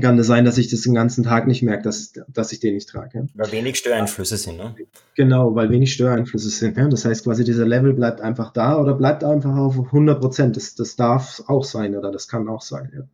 kann 0.00 0.18
es 0.18 0.26
sein, 0.26 0.44
dass 0.44 0.58
ich 0.58 0.68
das 0.68 0.82
den 0.82 0.94
ganzen 0.94 1.24
Tag 1.24 1.46
nicht 1.46 1.62
merke, 1.62 1.82
dass, 1.82 2.12
dass 2.28 2.52
ich 2.52 2.60
den 2.60 2.74
nicht 2.74 2.88
trage. 2.88 3.18
Ja. 3.18 3.26
Weil 3.34 3.52
wenig 3.52 3.76
Störeinflüsse 3.76 4.36
sind, 4.36 4.56
ne? 4.56 4.74
Genau, 5.14 5.54
weil 5.54 5.70
wenig 5.70 5.92
Störeinflüsse 5.92 6.50
sind. 6.50 6.76
Ja. 6.76 6.88
Das 6.88 7.04
heißt 7.04 7.24
quasi, 7.24 7.44
dieser 7.44 7.66
Level 7.66 7.94
bleibt 7.94 8.20
einfach 8.20 8.52
da 8.52 8.78
oder 8.78 8.94
bleibt 8.94 9.24
einfach 9.24 9.56
auf 9.56 9.78
100 9.78 10.20
Prozent. 10.20 10.56
Das, 10.56 10.74
das 10.74 10.96
darf 10.96 11.42
auch 11.46 11.64
sein 11.64 11.96
oder 11.96 12.10
das 12.12 12.28
kann 12.28 12.48
auch 12.48 12.62
sein. 12.62 12.92
Ja. 12.94 13.04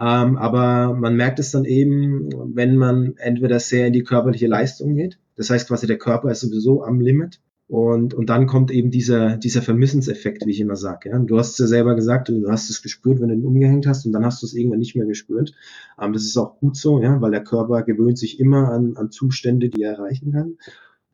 Ähm, 0.00 0.38
aber 0.38 0.94
man 0.94 1.14
merkt 1.16 1.38
es 1.38 1.50
dann 1.50 1.64
eben, 1.64 2.30
wenn 2.54 2.76
man 2.76 3.14
entweder 3.18 3.60
sehr 3.60 3.88
in 3.88 3.92
die 3.92 4.02
körperliche 4.02 4.46
Leistung 4.46 4.94
geht. 4.94 5.18
Das 5.36 5.50
heißt 5.50 5.68
quasi, 5.68 5.86
der 5.86 5.98
Körper 5.98 6.30
ist 6.30 6.40
sowieso 6.40 6.84
am 6.84 7.00
Limit 7.00 7.40
und, 7.70 8.14
und 8.14 8.28
dann 8.28 8.48
kommt 8.48 8.72
eben 8.72 8.90
dieser, 8.90 9.36
dieser 9.36 9.62
Vermissenseffekt, 9.62 10.44
wie 10.44 10.50
ich 10.50 10.60
immer 10.60 10.74
sage. 10.74 11.10
Ja? 11.10 11.18
Du 11.20 11.38
hast 11.38 11.52
es 11.52 11.58
ja 11.58 11.66
selber 11.68 11.94
gesagt, 11.94 12.28
du 12.28 12.50
hast 12.50 12.68
es 12.68 12.82
gespürt, 12.82 13.20
wenn 13.20 13.28
du 13.28 13.34
ihn 13.34 13.46
umgehängt 13.46 13.86
hast 13.86 14.04
und 14.06 14.10
dann 14.12 14.24
hast 14.24 14.42
du 14.42 14.46
es 14.46 14.54
irgendwann 14.54 14.80
nicht 14.80 14.96
mehr 14.96 15.06
gespürt. 15.06 15.52
Ähm, 15.96 16.12
das 16.12 16.24
ist 16.24 16.36
auch 16.36 16.58
gut 16.58 16.76
so, 16.76 17.00
ja, 17.00 17.20
weil 17.20 17.30
der 17.30 17.44
Körper 17.44 17.82
gewöhnt 17.82 18.18
sich 18.18 18.40
immer 18.40 18.72
an, 18.72 18.96
an 18.96 19.12
Zustände, 19.12 19.68
die 19.68 19.82
er 19.82 19.92
erreichen 19.92 20.32
kann. 20.32 20.56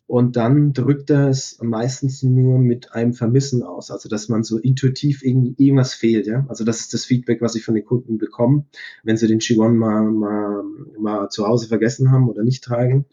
Und 0.06 0.36
dann 0.36 0.72
drückt 0.72 1.10
er 1.10 1.28
es 1.28 1.58
meistens 1.60 2.22
nur 2.22 2.58
mit 2.60 2.92
einem 2.92 3.12
Vermissen 3.12 3.64
aus. 3.64 3.90
Also, 3.90 4.08
dass 4.08 4.28
man 4.28 4.44
so 4.44 4.58
intuitiv 4.58 5.24
irgendwas 5.24 5.94
fehlt, 5.94 6.28
ja. 6.28 6.46
Also, 6.48 6.62
das 6.62 6.80
ist 6.80 6.94
das 6.94 7.04
Feedback, 7.04 7.40
was 7.40 7.56
ich 7.56 7.64
von 7.64 7.74
den 7.74 7.84
Kunden 7.84 8.16
bekomme, 8.16 8.64
wenn 9.02 9.16
sie 9.16 9.26
den 9.26 9.40
Qigong 9.40 9.76
mal, 9.76 10.02
mal, 10.04 10.62
mal 10.98 11.28
zu 11.28 11.46
Hause 11.46 11.66
vergessen 11.66 12.12
haben 12.12 12.28
oder 12.28 12.44
nicht 12.44 12.62
tragen, 12.62 13.04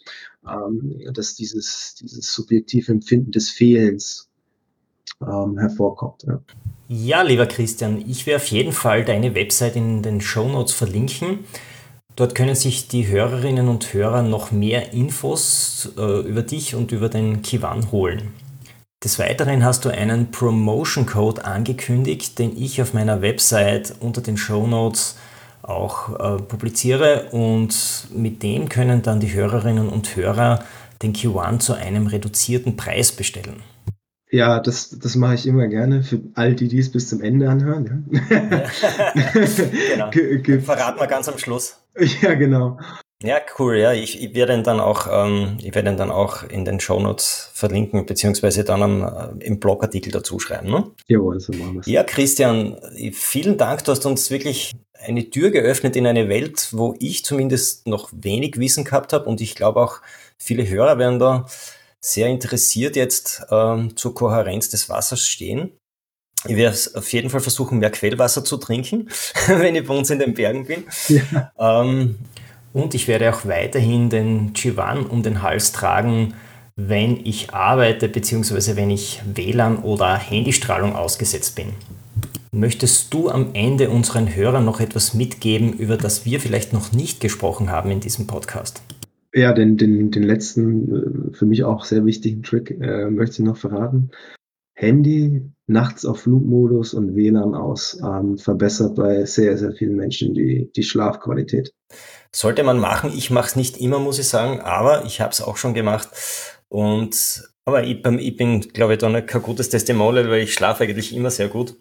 ähm, 0.48 1.02
dass 1.14 1.34
dieses, 1.34 1.96
dieses 1.96 2.32
subjektive 2.32 2.92
Empfinden 2.92 3.32
des 3.32 3.50
Fehlens 3.50 4.30
ähm, 5.22 5.58
hervorkommt, 5.58 6.24
ja. 6.28 6.42
Ja, 6.90 7.22
lieber 7.24 7.48
Christian, 7.48 8.04
ich 8.08 8.28
werde 8.28 8.44
auf 8.44 8.48
jeden 8.48 8.74
Fall 8.74 9.04
deine 9.04 9.34
Website 9.34 9.78
in 9.78 10.04
den 10.04 10.22
Show 10.22 10.48
Notes 10.48 10.74
verlinken. 10.74 11.40
Dort 12.16 12.36
können 12.36 12.56
sich 12.56 12.88
die 12.88 13.08
Hörerinnen 13.08 13.68
und 13.68 13.94
Hörer 13.94 14.22
noch 14.22 14.52
mehr 14.52 14.94
Infos 14.94 15.92
äh, 15.98 16.22
über 16.22 16.44
dich 16.44 16.76
und 16.76 16.92
über 16.92 17.10
den 17.10 17.42
Kiwan 17.42 17.92
holen. 17.92 18.34
Des 19.04 19.18
Weiteren 19.20 19.66
hast 19.66 19.84
du 19.84 19.90
einen 19.90 20.32
Promotion 20.32 21.06
Code 21.06 21.44
angekündigt, 21.44 22.38
den 22.38 22.56
ich 22.56 22.82
auf 22.82 22.94
meiner 22.94 23.22
Website 23.22 23.96
unter 24.00 24.22
den 24.22 24.38
Show 24.38 24.68
Notes 24.68 25.18
auch 25.64 26.20
äh, 26.20 26.42
publiziere 26.42 27.30
und 27.32 28.08
mit 28.14 28.44
dem 28.44 28.70
können 28.70 29.02
dann 29.02 29.20
die 29.20 29.34
Hörerinnen 29.34 29.90
und 29.90 30.16
Hörer 30.16 30.64
den 31.02 31.14
Q1 31.14 31.60
zu 31.60 31.74
einem 31.74 32.08
reduzierten 32.08 32.78
Preis 32.78 33.12
bestellen. 33.12 33.64
Ja, 34.30 34.60
das, 34.60 34.90
das 34.90 35.16
mache 35.16 35.36
ich 35.36 35.48
immer 35.48 35.68
gerne 35.68 36.04
für 36.04 36.22
all 36.34 36.56
die, 36.56 36.68
die 36.68 36.80
es 36.80 36.92
bis 36.92 37.10
zum 37.10 37.22
Ende 37.22 37.50
anhören. 37.50 38.06
Ja. 38.12 38.64
genau. 40.12 40.62
Verraten 40.62 41.00
wir 41.00 41.08
ganz 41.08 41.28
am 41.28 41.38
Schluss. 41.38 41.83
Ja, 42.22 42.34
genau. 42.34 42.78
Ja, 43.22 43.38
cool. 43.58 43.78
Ja, 43.78 43.94
ich, 43.94 44.22
ich 44.22 44.36
werde 44.36 44.54
ihn 44.54 44.64
dann 44.64 44.82
auch, 44.82 45.08
ähm, 45.10 45.58
ich 45.62 45.74
werde 45.74 45.90
ihn 45.90 45.98
dann 45.98 46.12
auch 46.12 46.44
in 46.44 46.66
den 46.66 46.82
Shownotes 46.82 47.52
verlinken, 47.54 48.06
beziehungsweise 48.06 48.66
dann 48.66 48.84
am, 48.84 49.04
äh, 49.40 49.46
im 49.46 49.60
Blogartikel 49.62 50.12
dazu 50.12 50.40
schreiben. 50.40 50.70
Ne? 50.70 50.92
Jawohl, 51.08 51.40
so 51.40 51.54
machen 51.54 51.76
wir 51.76 51.80
es. 51.80 51.88
Ja, 51.88 52.04
Christian, 52.04 52.78
vielen 53.14 53.58
Dank. 53.58 53.86
Du 53.86 53.92
hast 53.92 54.06
uns 54.06 54.30
wirklich 54.30 54.74
eine 55.00 55.30
Tür 55.30 55.52
geöffnet 55.52 55.96
in 55.96 56.06
eine 56.06 56.28
Welt, 56.28 56.70
wo 56.72 56.96
ich 57.00 57.24
zumindest 57.24 57.88
noch 57.88 58.10
wenig 58.14 58.58
Wissen 58.58 58.84
gehabt 58.84 59.14
habe 59.14 59.26
und 59.26 59.40
ich 59.40 59.56
glaube 59.56 59.82
auch 59.82 60.02
viele 60.38 60.68
Hörer 60.68 60.98
werden 60.98 61.20
da 61.20 61.46
sehr 62.02 62.28
interessiert 62.28 62.98
jetzt 62.98 63.46
ähm, 63.50 63.96
zur 63.96 64.14
Kohärenz 64.14 64.70
des 64.70 64.90
Wassers 64.90 65.22
stehen. 65.22 65.72
Ich 66.48 66.56
werde 66.56 66.78
auf 66.96 67.12
jeden 67.14 67.30
Fall 67.30 67.40
versuchen, 67.40 67.80
mehr 67.80 67.92
Quellwasser 67.92 68.44
zu 68.44 68.58
trinken, 68.58 69.10
wenn 69.48 69.76
ich 69.76 69.86
bei 69.86 69.96
uns 69.96 70.10
in 70.10 70.20
den 70.20 70.34
Bergen 70.34 70.66
bin. 70.66 70.84
Ja. 71.08 71.52
Ähm, 71.58 72.16
und 72.74 72.96
ich 72.96 73.08
werde 73.08 73.34
auch 73.34 73.46
weiterhin 73.46 74.10
den 74.10 74.54
Chivan 74.54 75.06
um 75.06 75.24
den 75.24 75.42
Hals 75.42 75.72
tragen, 75.72 76.34
wenn 76.76 77.24
ich 77.24 77.54
arbeite 77.54 78.10
bzw. 78.10 78.76
wenn 78.76 78.90
ich 78.90 79.22
WLAN 79.34 79.78
oder 79.78 80.18
Handystrahlung 80.18 80.96
ausgesetzt 80.96 81.56
bin. 81.56 81.68
Möchtest 82.52 83.14
du 83.14 83.30
am 83.30 83.50
Ende 83.54 83.90
unseren 83.90 84.36
Hörern 84.36 84.66
noch 84.66 84.80
etwas 84.80 85.14
mitgeben, 85.14 85.74
über 85.74 85.98
das 85.98 86.26
wir 86.26 86.40
vielleicht 86.40 86.74
noch 86.74 86.92
nicht 86.92 87.20
gesprochen 87.20 87.72
haben 87.72 87.90
in 87.90 88.00
diesem 88.00 88.28
Podcast? 88.28 88.84
Ja, 89.34 89.54
den, 89.54 89.78
den, 89.78 90.12
den 90.12 90.24
letzten, 90.24 91.32
äh, 91.32 91.34
für 91.34 91.46
mich 91.46 91.64
auch 91.64 91.86
sehr 91.86 92.06
wichtigen 92.06 92.44
Trick 92.44 92.70
äh, 92.70 93.10
möchte 93.10 93.42
ich 93.42 93.48
noch 93.48 93.58
verraten. 93.58 94.12
Handy 94.76 95.42
nachts 95.68 96.06
auf 96.06 96.22
Flugmodus 96.22 96.94
und 96.94 97.16
WLAN 97.16 97.56
aus 97.56 98.00
ähm, 98.04 98.38
verbessert 98.38 98.96
bei 98.96 99.26
sehr, 99.26 99.58
sehr 99.58 99.72
vielen 99.74 99.96
Menschen 99.96 100.34
die, 100.34 100.70
die 100.76 100.84
Schlafqualität. 100.84 101.74
Sollte 102.36 102.64
man 102.64 102.80
machen. 102.80 103.12
Ich 103.16 103.30
mache 103.30 103.48
es 103.48 103.56
nicht 103.56 103.78
immer, 103.78 104.00
muss 104.00 104.20
ich 104.20 104.28
sagen, 104.28 104.60
aber 104.62 105.06
ich 105.06 105.22
habe 105.22 105.32
es 105.32 105.42
auch 105.42 105.58
schon 105.58 105.74
gemacht. 105.74 106.10
Und 106.68 107.44
aber 107.66 107.84
ich, 107.84 108.04
ich 108.06 108.36
bin, 108.36 108.62
glaube 108.62 108.94
ich, 108.94 109.00
da 109.00 109.22
kein 109.22 109.42
gutes 109.42 109.70
Testimonial, 109.70 110.30
weil 110.30 110.42
ich 110.42 110.54
schlafe 110.54 110.84
eigentlich 110.84 111.16
immer 111.16 111.30
sehr 111.30 111.48
gut. 111.48 111.76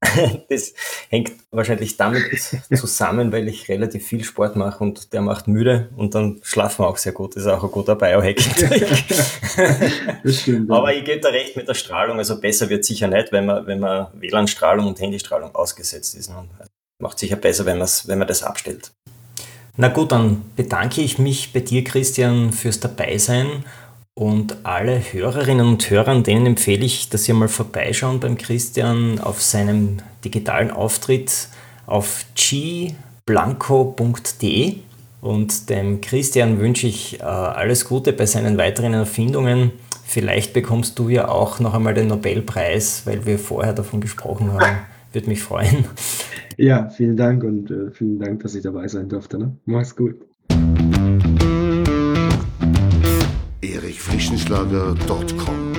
das 0.48 0.74
hängt 1.08 1.32
wahrscheinlich 1.50 1.96
damit 1.96 2.22
zusammen, 2.74 3.32
weil 3.32 3.48
ich 3.48 3.68
relativ 3.68 4.06
viel 4.06 4.22
Sport 4.22 4.54
mache 4.54 4.82
und 4.82 5.12
der 5.12 5.22
macht 5.22 5.48
müde 5.48 5.88
und 5.96 6.14
dann 6.14 6.38
schlafen 6.42 6.84
wir 6.84 6.88
auch 6.88 6.96
sehr 6.98 7.12
gut. 7.12 7.34
Das 7.34 7.42
ist 7.42 7.48
auch 7.48 7.64
ein 7.64 7.70
guter 7.70 7.96
Biohack. 7.96 8.40
stimmt, 10.24 10.68
ja. 10.68 10.76
Aber 10.76 10.94
ich 10.94 11.04
gebe 11.04 11.20
da 11.20 11.30
recht 11.30 11.56
mit 11.56 11.68
der 11.68 11.74
Strahlung. 11.74 12.18
Also 12.18 12.40
besser 12.40 12.68
wird 12.68 12.84
sicher 12.84 13.08
nicht, 13.08 13.32
wenn 13.32 13.46
man, 13.46 13.66
wenn 13.66 13.80
man 13.80 14.08
WLAN-Strahlung 14.14 14.86
und 14.86 15.00
Handystrahlung 15.00 15.54
ausgesetzt 15.54 16.14
ist. 16.14 16.30
Ne? 16.30 16.48
Macht 17.00 17.18
sicher 17.18 17.36
besser, 17.36 17.66
wenn, 17.66 17.80
wenn 17.80 18.18
man 18.18 18.28
das 18.28 18.42
abstellt. 18.42 18.92
Na 19.76 19.88
gut, 19.88 20.12
dann 20.12 20.44
bedanke 20.56 21.00
ich 21.00 21.18
mich 21.18 21.52
bei 21.52 21.60
dir, 21.60 21.84
Christian, 21.84 22.52
fürs 22.52 22.80
Dabeisein 22.80 23.64
und 24.18 24.56
alle 24.64 24.98
Hörerinnen 24.98 25.64
und 25.64 25.88
Hörern, 25.90 26.24
denen 26.24 26.46
empfehle 26.46 26.84
ich, 26.84 27.08
dass 27.08 27.22
sie 27.22 27.32
mal 27.32 27.46
vorbeischauen 27.46 28.18
beim 28.18 28.36
Christian 28.36 29.20
auf 29.20 29.40
seinem 29.40 29.98
digitalen 30.24 30.72
Auftritt 30.72 31.46
auf 31.86 32.24
gblanco.de. 33.24 34.74
Und 35.20 35.70
dem 35.70 36.00
Christian 36.00 36.58
wünsche 36.58 36.88
ich 36.88 37.20
äh, 37.20 37.22
alles 37.22 37.84
Gute 37.84 38.12
bei 38.12 38.26
seinen 38.26 38.58
weiteren 38.58 38.92
Erfindungen. 38.92 39.70
Vielleicht 40.04 40.52
bekommst 40.52 40.98
du 40.98 41.08
ja 41.10 41.28
auch 41.28 41.60
noch 41.60 41.74
einmal 41.74 41.94
den 41.94 42.08
Nobelpreis, 42.08 43.02
weil 43.04 43.24
wir 43.24 43.38
vorher 43.38 43.72
davon 43.72 44.00
gesprochen 44.00 44.52
haben. 44.52 44.78
Würde 45.12 45.28
mich 45.28 45.40
freuen. 45.40 45.84
Ja, 46.56 46.88
vielen 46.88 47.16
Dank 47.16 47.44
und 47.44 47.70
äh, 47.70 47.92
vielen 47.92 48.18
Dank, 48.18 48.42
dass 48.42 48.56
ich 48.56 48.64
dabei 48.64 48.88
sein 48.88 49.08
durfte. 49.08 49.38
Ne? 49.38 49.56
Mach's 49.64 49.94
gut. 49.94 50.16
erichfrischenschlager.com. 53.88 55.72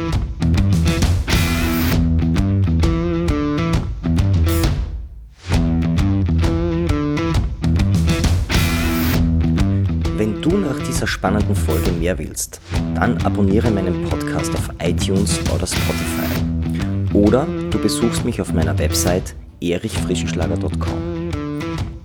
Wenn 10.17 10.41
du 10.41 10.57
nach 10.57 10.79
dieser 10.79 11.05
spannenden 11.05 11.55
Folge 11.55 11.91
mehr 11.91 12.17
willst, 12.17 12.59
dann 12.95 13.17
abonniere 13.23 13.69
meinen 13.69 14.03
Podcast 14.09 14.51
auf 14.55 14.69
iTunes 14.81 15.39
oder 15.53 15.67
Spotify. 15.67 17.13
Oder 17.13 17.45
du 17.69 17.77
besuchst 17.77 18.25
mich 18.25 18.41
auf 18.41 18.51
meiner 18.53 18.77
Website 18.79 19.35
erichfrischenschlager.com. 19.61 21.29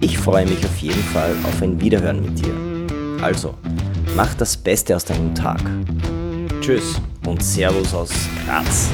Ich 0.00 0.18
freue 0.18 0.44
mich 0.44 0.62
auf 0.66 0.76
jeden 0.78 1.02
Fall 1.02 1.34
auf 1.44 1.62
ein 1.62 1.80
Wiederhören 1.80 2.22
mit 2.22 2.44
dir. 2.44 2.54
Also, 3.22 3.54
mach 4.14 4.34
das 4.34 4.56
Beste 4.56 4.96
aus 4.96 5.04
deinem 5.04 5.34
Tag. 5.34 5.60
Tschüss 6.60 7.00
und 7.26 7.42
Servus 7.42 7.92
aus 7.94 8.10
Graz. 8.46 8.88